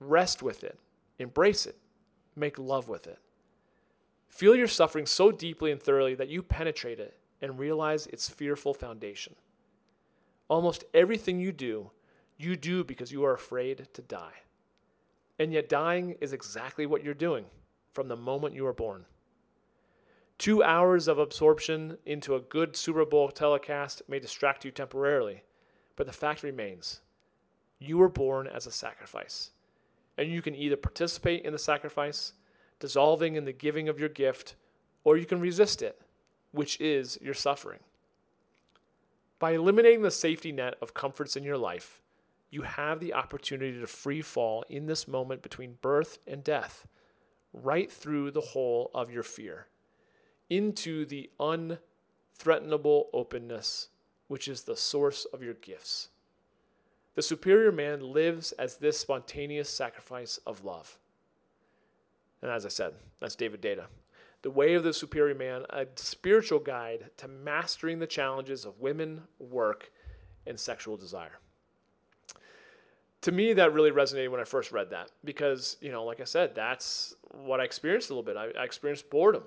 rest 0.00 0.42
with 0.42 0.64
it, 0.64 0.78
embrace 1.18 1.66
it, 1.66 1.76
make 2.34 2.58
love 2.58 2.88
with 2.88 3.06
it. 3.06 3.18
Feel 4.28 4.54
your 4.54 4.68
suffering 4.68 5.06
so 5.06 5.30
deeply 5.30 5.70
and 5.70 5.82
thoroughly 5.82 6.14
that 6.14 6.28
you 6.28 6.42
penetrate 6.42 7.00
it 7.00 7.18
and 7.42 7.58
realize 7.58 8.06
its 8.06 8.28
fearful 8.28 8.72
foundation. 8.72 9.34
Almost 10.48 10.84
everything 10.94 11.40
you 11.40 11.52
do, 11.52 11.90
you 12.38 12.56
do 12.56 12.84
because 12.84 13.12
you 13.12 13.24
are 13.24 13.34
afraid 13.34 13.88
to 13.92 14.02
die. 14.02 14.42
And 15.38 15.52
yet, 15.52 15.68
dying 15.68 16.16
is 16.20 16.32
exactly 16.32 16.86
what 16.86 17.04
you're 17.04 17.14
doing 17.14 17.46
from 17.92 18.08
the 18.08 18.16
moment 18.16 18.54
you 18.54 18.66
are 18.66 18.72
born. 18.72 19.06
Two 20.38 20.62
hours 20.62 21.08
of 21.08 21.18
absorption 21.18 21.96
into 22.04 22.34
a 22.34 22.40
good 22.40 22.76
Super 22.76 23.04
Bowl 23.04 23.30
telecast 23.30 24.02
may 24.06 24.18
distract 24.18 24.64
you 24.64 24.70
temporarily, 24.70 25.42
but 25.96 26.06
the 26.06 26.12
fact 26.12 26.42
remains 26.42 27.00
you 27.78 27.98
were 27.98 28.08
born 28.08 28.46
as 28.46 28.66
a 28.66 28.70
sacrifice, 28.70 29.50
and 30.16 30.30
you 30.30 30.40
can 30.40 30.54
either 30.54 30.76
participate 30.76 31.44
in 31.44 31.52
the 31.52 31.58
sacrifice, 31.58 32.32
dissolving 32.80 33.34
in 33.34 33.44
the 33.44 33.52
giving 33.52 33.88
of 33.88 33.98
your 33.98 34.08
gift, 34.08 34.54
or 35.04 35.16
you 35.16 35.26
can 35.26 35.40
resist 35.40 35.82
it, 35.82 36.00
which 36.52 36.80
is 36.80 37.18
your 37.20 37.34
suffering. 37.34 37.80
By 39.38 39.52
eliminating 39.52 40.02
the 40.02 40.10
safety 40.10 40.52
net 40.52 40.74
of 40.80 40.94
comforts 40.94 41.36
in 41.36 41.44
your 41.44 41.58
life, 41.58 42.00
you 42.50 42.62
have 42.62 43.00
the 43.00 43.12
opportunity 43.12 43.78
to 43.78 43.86
free 43.86 44.22
fall 44.22 44.64
in 44.68 44.86
this 44.86 45.06
moment 45.06 45.42
between 45.42 45.78
birth 45.82 46.18
and 46.26 46.42
death, 46.42 46.86
right 47.52 47.90
through 47.90 48.30
the 48.30 48.40
hole 48.40 48.90
of 48.94 49.10
your 49.10 49.22
fear 49.22 49.66
into 50.48 51.04
the 51.04 51.28
unthreatenable 51.40 53.04
openness, 53.12 53.88
which 54.28 54.48
is 54.48 54.62
the 54.62 54.76
source 54.76 55.24
of 55.32 55.42
your 55.42 55.54
gifts. 55.54 56.08
The 57.14 57.22
superior 57.22 57.72
man 57.72 58.12
lives 58.12 58.52
as 58.52 58.76
this 58.76 58.98
spontaneous 58.98 59.68
sacrifice 59.70 60.38
of 60.46 60.64
love. 60.64 60.98
And 62.42 62.50
as 62.50 62.64
I 62.64 62.68
said, 62.68 62.94
that's 63.20 63.34
David 63.34 63.62
Deida. 63.62 63.86
The 64.46 64.52
Way 64.52 64.74
of 64.74 64.84
the 64.84 64.92
Superior 64.92 65.34
Man, 65.34 65.64
a 65.70 65.86
spiritual 65.96 66.60
guide 66.60 67.10
to 67.16 67.26
mastering 67.26 67.98
the 67.98 68.06
challenges 68.06 68.64
of 68.64 68.78
women, 68.78 69.22
work, 69.40 69.90
and 70.46 70.56
sexual 70.56 70.96
desire. 70.96 71.40
To 73.22 73.32
me, 73.32 73.54
that 73.54 73.72
really 73.72 73.90
resonated 73.90 74.30
when 74.30 74.38
I 74.38 74.44
first 74.44 74.70
read 74.70 74.90
that 74.90 75.10
because, 75.24 75.76
you 75.80 75.90
know, 75.90 76.04
like 76.04 76.20
I 76.20 76.24
said, 76.24 76.54
that's 76.54 77.12
what 77.32 77.60
I 77.60 77.64
experienced 77.64 78.08
a 78.08 78.12
little 78.12 78.22
bit. 78.22 78.36
I, 78.36 78.56
I 78.56 78.62
experienced 78.62 79.10
boredom 79.10 79.42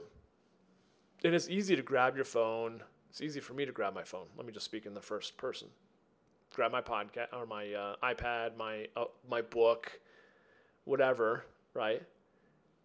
and 1.24 1.34
it's 1.34 1.48
easy 1.48 1.78
to 1.78 1.82
grab 1.82 2.18
your 2.18 2.26
phone. 2.26 2.84
It's 3.10 3.22
easy 3.22 3.40
for 3.40 3.54
me 3.54 3.66
to 3.66 3.72
grab 3.72 3.94
my 3.94 4.04
phone. 4.04 4.26
Let 4.36 4.46
me 4.46 4.52
just 4.52 4.66
speak 4.66 4.86
in 4.86 4.94
the 4.94 5.02
first 5.02 5.38
person. 5.38 5.70
Grab 6.54 6.74
my 6.74 6.82
podcast 6.82 7.28
or 7.32 7.46
my 7.46 7.74
uh, 7.74 7.96
iPad, 8.04 8.58
my 8.58 8.88
uh, 8.98 9.06
my 9.30 9.44
book, 9.44 10.02
whatever, 10.84 11.46
right? 11.74 12.04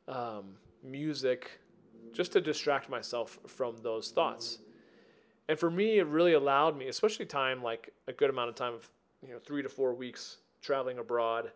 Um, 0.07 0.59
music, 0.85 1.59
just 2.12 2.32
to 2.32 2.40
distract 2.40 2.88
myself 2.88 3.38
from 3.46 3.76
those 3.82 4.10
thoughts. 4.10 4.58
And 5.48 5.58
for 5.58 5.70
me, 5.70 5.98
it 5.98 6.06
really 6.06 6.32
allowed 6.32 6.76
me, 6.76 6.88
especially 6.88 7.26
time 7.26 7.62
like 7.62 7.92
a 8.06 8.12
good 8.12 8.30
amount 8.30 8.48
of 8.48 8.54
time 8.54 8.74
of 8.74 8.88
you 9.26 9.32
know 9.32 9.38
three 9.38 9.62
to 9.62 9.68
four 9.68 9.94
weeks 9.94 10.38
traveling 10.62 10.98
abroad, 10.98 11.52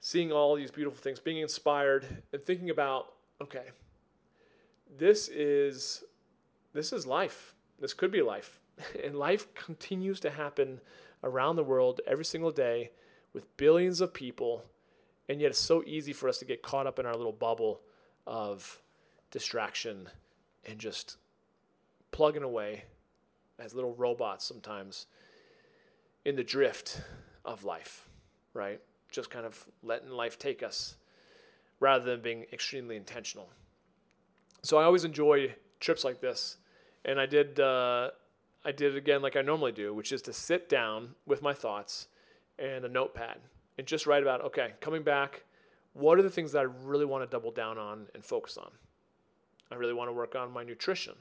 seeing 0.00 0.32
all 0.32 0.56
these 0.56 0.70
beautiful 0.70 0.98
things, 0.98 1.20
being 1.20 1.38
inspired, 1.38 2.22
and 2.32 2.44
thinking 2.44 2.70
about 2.70 3.12
okay, 3.40 3.66
this 4.98 5.28
is 5.28 6.04
this 6.72 6.92
is 6.92 7.06
life. 7.06 7.54
This 7.80 7.94
could 7.94 8.10
be 8.10 8.22
life. 8.22 8.60
And 9.02 9.16
life 9.16 9.54
continues 9.54 10.20
to 10.20 10.30
happen 10.30 10.80
around 11.24 11.56
the 11.56 11.64
world 11.64 12.02
every 12.06 12.26
single 12.26 12.50
day 12.50 12.90
with 13.32 13.56
billions 13.56 14.02
of 14.02 14.12
people. 14.12 14.64
And 15.30 15.40
yet 15.40 15.50
it's 15.50 15.58
so 15.58 15.82
easy 15.86 16.12
for 16.12 16.28
us 16.28 16.38
to 16.38 16.44
get 16.44 16.62
caught 16.62 16.86
up 16.86 16.98
in 16.98 17.06
our 17.06 17.14
little 17.14 17.32
bubble 17.32 17.80
of 18.26 18.82
distraction 19.30 20.08
and 20.64 20.78
just 20.78 21.16
plugging 22.10 22.42
away 22.42 22.84
as 23.58 23.74
little 23.74 23.94
robots 23.94 24.44
sometimes 24.44 25.06
in 26.24 26.36
the 26.36 26.44
drift 26.44 27.00
of 27.44 27.64
life, 27.64 28.08
right? 28.52 28.80
Just 29.10 29.30
kind 29.30 29.46
of 29.46 29.68
letting 29.82 30.10
life 30.10 30.38
take 30.38 30.62
us 30.62 30.96
rather 31.78 32.04
than 32.04 32.20
being 32.20 32.46
extremely 32.52 32.96
intentional. 32.96 33.48
So 34.62 34.78
I 34.78 34.84
always 34.84 35.04
enjoy 35.04 35.54
trips 35.78 36.04
like 36.04 36.20
this, 36.20 36.56
and 37.04 37.20
I 37.20 37.26
did 37.26 37.60
uh, 37.60 38.10
I 38.64 38.72
did 38.72 38.94
it 38.94 38.98
again 38.98 39.22
like 39.22 39.36
I 39.36 39.42
normally 39.42 39.72
do, 39.72 39.94
which 39.94 40.10
is 40.10 40.22
to 40.22 40.32
sit 40.32 40.68
down 40.68 41.14
with 41.24 41.42
my 41.42 41.52
thoughts 41.52 42.08
and 42.58 42.84
a 42.84 42.88
notepad 42.88 43.38
and 43.78 43.86
just 43.86 44.06
write 44.06 44.22
about 44.22 44.40
okay, 44.46 44.72
coming 44.80 45.02
back, 45.02 45.44
what 45.92 46.18
are 46.18 46.22
the 46.22 46.30
things 46.30 46.52
that 46.52 46.60
I 46.60 46.62
really 46.62 47.04
want 47.04 47.22
to 47.22 47.30
double 47.30 47.52
down 47.52 47.78
on 47.78 48.06
and 48.14 48.24
focus 48.24 48.56
on? 48.56 48.70
I 49.70 49.74
really 49.74 49.94
want 49.94 50.08
to 50.08 50.12
work 50.12 50.34
on 50.34 50.52
my 50.52 50.62
nutrition. 50.62 51.14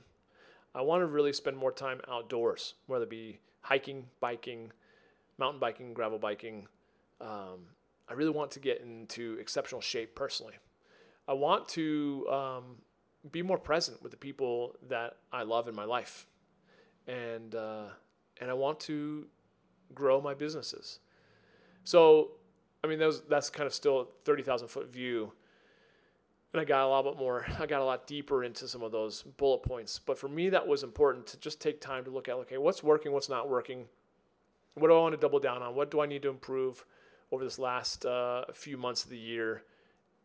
I 0.74 0.82
want 0.82 1.02
to 1.02 1.06
really 1.06 1.34
spend 1.34 1.58
more 1.58 1.72
time 1.72 2.02
outdoors, 2.10 2.74
whether 2.88 3.04
it 3.04 3.10
be 3.10 3.40
hiking, 3.62 4.08
biking, 4.20 4.72
mountain 5.38 5.60
biking, 5.60 5.94
gravel 5.94 6.20
biking. 6.20 6.68
Um, 7.22 7.68
I 8.08 8.14
really 8.14 8.32
want 8.32 8.52
to 8.52 8.60
get 8.60 8.82
into 8.82 9.38
exceptional 9.40 9.82
shape 9.82 10.16
personally. 10.16 10.56
I 11.28 11.34
want 11.34 11.68
to 11.70 12.28
um, 12.30 12.64
be 13.32 13.42
more 13.42 13.58
present 13.58 14.02
with 14.04 14.12
the 14.12 14.18
people 14.18 14.76
that 14.90 15.18
I 15.32 15.44
love 15.44 15.68
in 15.68 15.76
my 15.76 15.86
life, 15.86 16.28
and 17.08 17.56
uh, 17.56 17.86
and 18.40 18.52
I 18.52 18.54
want 18.54 18.80
to 18.82 19.26
grow 19.94 20.22
my 20.22 20.34
businesses. 20.34 21.00
So, 21.84 22.32
I 22.84 22.88
mean, 22.88 23.00
those 23.00 23.24
that's 23.28 23.50
kind 23.50 23.66
of 23.66 23.74
still 23.74 24.02
a 24.02 24.06
thirty 24.24 24.44
thousand 24.44 24.68
foot 24.68 24.92
view, 24.92 25.34
and 26.56 26.62
I 26.62 26.66
got 26.66 26.86
a 26.86 26.88
lot 26.88 27.04
bit 27.04 27.18
more. 27.18 27.46
I 27.60 27.66
got 27.66 27.82
a 27.82 27.86
lot 27.86 28.08
deeper 28.08 28.44
into 28.44 28.68
some 28.68 28.82
of 28.82 28.92
those 28.92 29.24
bullet 29.24 29.64
points. 29.64 30.00
But 30.00 30.18
for 30.18 30.28
me, 30.28 30.50
that 30.50 30.68
was 30.68 30.84
important 30.84 31.28
to 31.28 31.40
just 31.40 31.62
take 31.62 31.82
time 31.82 32.04
to 32.06 32.12
look 32.12 32.28
at 32.28 32.36
okay, 32.36 32.58
what's 32.58 32.84
working, 32.84 33.12
what's 33.12 33.30
not 33.30 33.50
working, 33.50 33.86
what 34.74 34.88
do 34.88 34.94
I 34.94 35.00
want 35.00 35.14
to 35.14 35.20
double 35.20 35.40
down 35.40 35.62
on, 35.62 35.76
what 35.76 35.92
do 35.92 36.02
I 36.02 36.06
need 36.06 36.22
to 36.24 36.30
improve 36.30 36.86
over 37.32 37.44
this 37.44 37.60
last 37.60 38.06
uh, 38.06 38.46
few 38.54 38.78
months 38.78 39.04
of 39.04 39.10
the 39.10 39.18
year, 39.18 39.64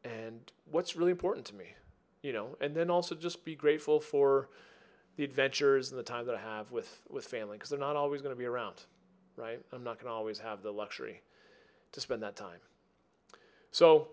and 0.05 0.53
what's 0.71 0.97
really 0.97 1.11
important 1.11 1.47
to 1.47 1.55
me 1.55 1.75
you 2.23 2.33
know, 2.33 2.57
and 2.61 2.75
then 2.75 2.90
also 2.90 3.14
just 3.14 3.45
be 3.45 3.55
grateful 3.55 4.01
for 4.01 4.49
the 5.16 5.25
adventures 5.25 5.90
and 5.90 5.99
the 5.99 6.05
time 6.05 6.27
that 6.27 6.35
I 6.35 6.40
have 6.40 6.71
with 6.71 7.03
with 7.09 7.25
family 7.25 7.57
because 7.57 7.71
they're 7.71 7.79
not 7.79 7.97
always 7.97 8.23
going 8.23 8.35
to 8.35 8.38
be 8.38 8.45
around, 8.45 8.85
right? 9.37 9.61
I'm 9.73 9.85
not 9.85 9.99
going 9.99 10.07
to 10.07 10.14
always 10.14 10.38
have 10.40 10.62
the 10.62 10.73
luxury 10.73 11.23
to 11.93 12.01
spend 12.01 12.23
that 12.23 12.37
time. 12.37 12.59
So, 13.71 14.09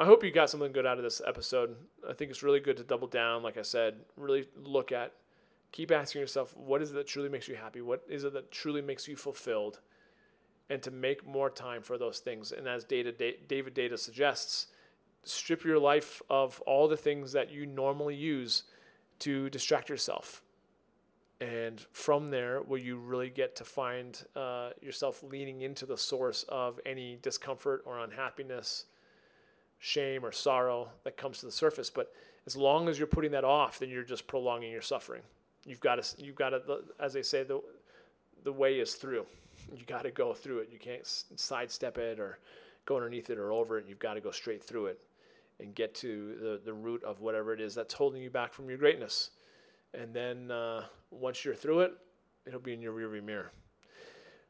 I 0.00 0.04
hope 0.04 0.22
you 0.22 0.30
got 0.30 0.48
something 0.48 0.70
good 0.70 0.86
out 0.86 0.98
of 0.98 1.02
this 1.02 1.20
episode. 1.26 1.74
I 2.08 2.12
think 2.12 2.30
it's 2.30 2.44
really 2.44 2.60
good 2.60 2.76
to 2.76 2.84
double 2.84 3.08
down, 3.08 3.42
like 3.42 3.56
I 3.56 3.62
said, 3.62 3.96
really 4.16 4.46
look 4.56 4.92
at, 4.92 5.12
keep 5.72 5.90
asking 5.90 6.20
yourself, 6.20 6.56
what 6.56 6.80
is 6.82 6.92
it 6.92 6.94
that 6.94 7.08
truly 7.08 7.28
makes 7.28 7.48
you 7.48 7.56
happy? 7.56 7.80
What 7.80 8.04
is 8.08 8.22
it 8.22 8.32
that 8.34 8.52
truly 8.52 8.80
makes 8.80 9.08
you 9.08 9.16
fulfilled? 9.16 9.80
And 10.70 10.80
to 10.82 10.92
make 10.92 11.26
more 11.26 11.50
time 11.50 11.82
for 11.82 11.98
those 11.98 12.20
things. 12.20 12.52
And 12.52 12.68
as 12.68 12.84
Deida, 12.84 13.12
David 13.48 13.74
Deida 13.74 13.98
suggests, 13.98 14.68
strip 15.24 15.64
your 15.64 15.80
life 15.80 16.22
of 16.30 16.60
all 16.60 16.86
the 16.86 16.96
things 16.96 17.32
that 17.32 17.50
you 17.50 17.66
normally 17.66 18.14
use 18.14 18.64
to 19.20 19.50
distract 19.50 19.88
yourself. 19.88 20.42
And 21.40 21.84
from 21.92 22.28
there, 22.28 22.62
will 22.62 22.78
you 22.78 22.98
really 22.98 23.30
get 23.30 23.56
to 23.56 23.64
find 23.64 24.22
uh, 24.36 24.70
yourself 24.80 25.24
leaning 25.24 25.62
into 25.62 25.86
the 25.86 25.96
source 25.96 26.44
of 26.48 26.78
any 26.86 27.18
discomfort 27.20 27.82
or 27.84 27.98
unhappiness, 27.98 28.84
shame 29.78 30.24
or 30.24 30.32
sorrow 30.32 30.88
that 31.04 31.16
comes 31.16 31.38
to 31.38 31.46
the 31.46 31.52
surface. 31.52 31.90
But 31.90 32.12
as 32.46 32.56
long 32.56 32.88
as 32.88 32.98
you're 32.98 33.06
putting 33.06 33.32
that 33.32 33.44
off, 33.44 33.78
then 33.78 33.88
you're 33.88 34.02
just 34.02 34.26
prolonging 34.26 34.72
your 34.72 34.82
suffering. 34.82 35.22
You've 35.64 35.80
got 35.80 36.02
to, 36.02 36.22
you've 36.22 36.36
got 36.36 36.50
to, 36.50 36.60
as 36.98 37.12
they 37.12 37.22
say, 37.22 37.42
the, 37.42 37.60
the 38.44 38.52
way 38.52 38.78
is 38.78 38.94
through. 38.94 39.26
You 39.76 39.84
got 39.86 40.02
to 40.02 40.10
go 40.10 40.32
through 40.32 40.60
it. 40.60 40.70
You 40.72 40.78
can't 40.78 41.06
sidestep 41.06 41.98
it 41.98 42.18
or 42.18 42.38
go 42.86 42.96
underneath 42.96 43.30
it 43.30 43.38
or 43.38 43.52
over 43.52 43.78
it. 43.78 43.84
You've 43.88 43.98
got 43.98 44.14
to 44.14 44.20
go 44.20 44.30
straight 44.30 44.64
through 44.64 44.86
it 44.86 45.00
and 45.60 45.74
get 45.74 45.94
to 45.96 46.36
the, 46.40 46.60
the 46.64 46.72
root 46.72 47.02
of 47.04 47.20
whatever 47.20 47.52
it 47.52 47.60
is 47.60 47.74
that's 47.74 47.94
holding 47.94 48.22
you 48.22 48.30
back 48.30 48.52
from 48.52 48.68
your 48.68 48.78
greatness. 48.78 49.30
And 49.92 50.14
then 50.14 50.50
uh, 50.50 50.84
once 51.10 51.44
you're 51.44 51.54
through 51.54 51.80
it, 51.80 51.92
it'll 52.46 52.60
be 52.60 52.72
in 52.72 52.80
your 52.80 52.92
rearview 52.92 53.22
mirror. 53.22 53.50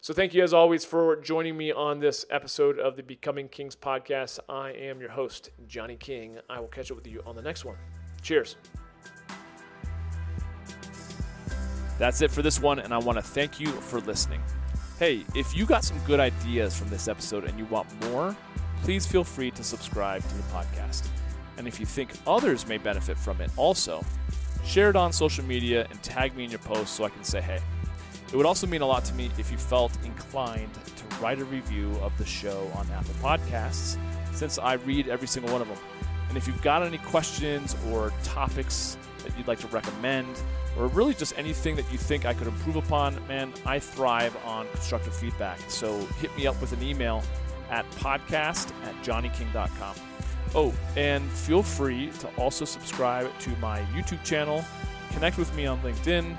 So 0.01 0.15
thank 0.15 0.33
you 0.33 0.45
as 0.45 0.55
always 0.55 0.85
for 0.85 1.17
joining 1.17 1.57
me 1.57 1.73
on 1.73 1.99
this 1.99 2.25
episode 2.31 2.79
of 2.79 2.95
the 2.95 3.03
Becoming 3.03 3.49
Kings 3.49 3.75
podcast. 3.75 4.39
I 4.49 4.71
am 4.71 5.01
your 5.01 5.11
host, 5.11 5.51
Johnny 5.67 5.97
King. 5.97 6.39
I 6.49 6.61
will 6.61 6.69
catch 6.69 6.93
up 6.93 6.97
with 6.97 7.09
you 7.09 7.21
on 7.27 7.35
the 7.35 7.43
next 7.43 7.65
one. 7.65 7.75
Cheers. 8.23 8.55
That's 11.99 12.23
it 12.23 12.31
for 12.31 12.43
this 12.43 12.63
one, 12.63 12.79
and 12.79 12.95
I 12.95 12.99
want 12.99 13.19
to 13.19 13.23
thank 13.23 13.59
you 13.59 13.67
for 13.67 14.01
listening. 14.03 14.41
Hey, 15.01 15.25
if 15.35 15.57
you 15.57 15.67
got 15.67 15.83
some 15.83 15.99
good 16.07 16.21
ideas 16.21 16.79
from 16.79 16.91
this 16.91 17.09
episode 17.09 17.43
and 17.43 17.59
you 17.59 17.65
want 17.65 17.89
more, 18.09 18.37
please 18.85 19.05
feel 19.05 19.25
free 19.25 19.51
to 19.51 19.65
subscribe 19.65 20.23
to 20.23 20.35
the 20.37 20.45
podcast. 20.45 21.09
And 21.57 21.67
if 21.67 21.81
you 21.81 21.87
think 21.87 22.13
others 22.25 22.69
may 22.69 22.79
benefit 22.79 23.19
from 23.19 23.41
it 23.41 23.51
also, 23.57 24.05
share 24.65 24.91
it 24.91 24.97
on 24.97 25.13
social 25.13 25.45
media 25.45 25.89
and 25.91 26.01
tag 26.05 26.37
me 26.37 26.45
in 26.45 26.51
your 26.51 26.61
post 26.61 26.95
so 26.95 27.03
I 27.03 27.09
can 27.09 27.25
say 27.25 27.41
hey. 27.41 27.59
It 28.33 28.37
would 28.37 28.47
also 28.47 28.67
mean 28.67 28.83
a 28.83 28.87
lot 28.87 29.05
to 29.07 29.15
me 29.15 29.31
if 29.39 29.51
you 29.51 29.57
felt 29.57 29.93
inclined 30.05 30.75
to 30.75 31.17
write 31.23 31.39
a 31.39 31.45
review 31.45 31.97
of 32.03 32.17
the 32.19 32.27
show 32.27 32.71
on 32.75 32.87
Apple 32.91 33.15
Podcasts, 33.23 33.97
since 34.33 34.59
I 34.59 34.75
read 34.75 35.09
every 35.09 35.27
single 35.27 35.51
one 35.53 35.63
of 35.63 35.69
them. 35.69 35.79
And 36.29 36.37
if 36.37 36.47
you've 36.47 36.61
got 36.61 36.83
any 36.83 36.99
questions 36.99 37.75
or 37.91 38.13
topics 38.23 38.99
that 39.25 39.37
you'd 39.39 39.49
like 39.49 39.61
to 39.61 39.67
recommend, 39.69 40.29
or 40.77 40.89
really 40.89 41.15
just 41.15 41.37
anything 41.39 41.75
that 41.77 41.91
you 41.91 41.99
think 41.99 42.27
I 42.27 42.35
could 42.35 42.47
improve 42.47 42.77
upon, 42.77 43.27
man, 43.27 43.53
I 43.65 43.79
thrive 43.79 44.37
on 44.45 44.69
constructive 44.73 45.15
feedback. 45.15 45.59
So 45.69 45.99
hit 46.21 46.37
me 46.37 46.47
up 46.47 46.61
with 46.61 46.73
an 46.73 46.83
email 46.83 47.23
at 47.71 47.91
podcast 47.93 48.73
at 48.85 48.95
johnnyking.com. 49.03 49.97
Oh, 50.55 50.75
and 50.97 51.29
feel 51.31 51.63
free 51.63 52.11
to 52.21 52.29
also 52.37 52.65
subscribe 52.65 53.37
to 53.41 53.51
my 53.57 53.81
YouTube 53.95 54.23
channel, 54.23 54.65
connect 55.11 55.37
with 55.39 55.55
me 55.55 55.67
on 55.67 55.81
LinkedIn, 55.83 56.39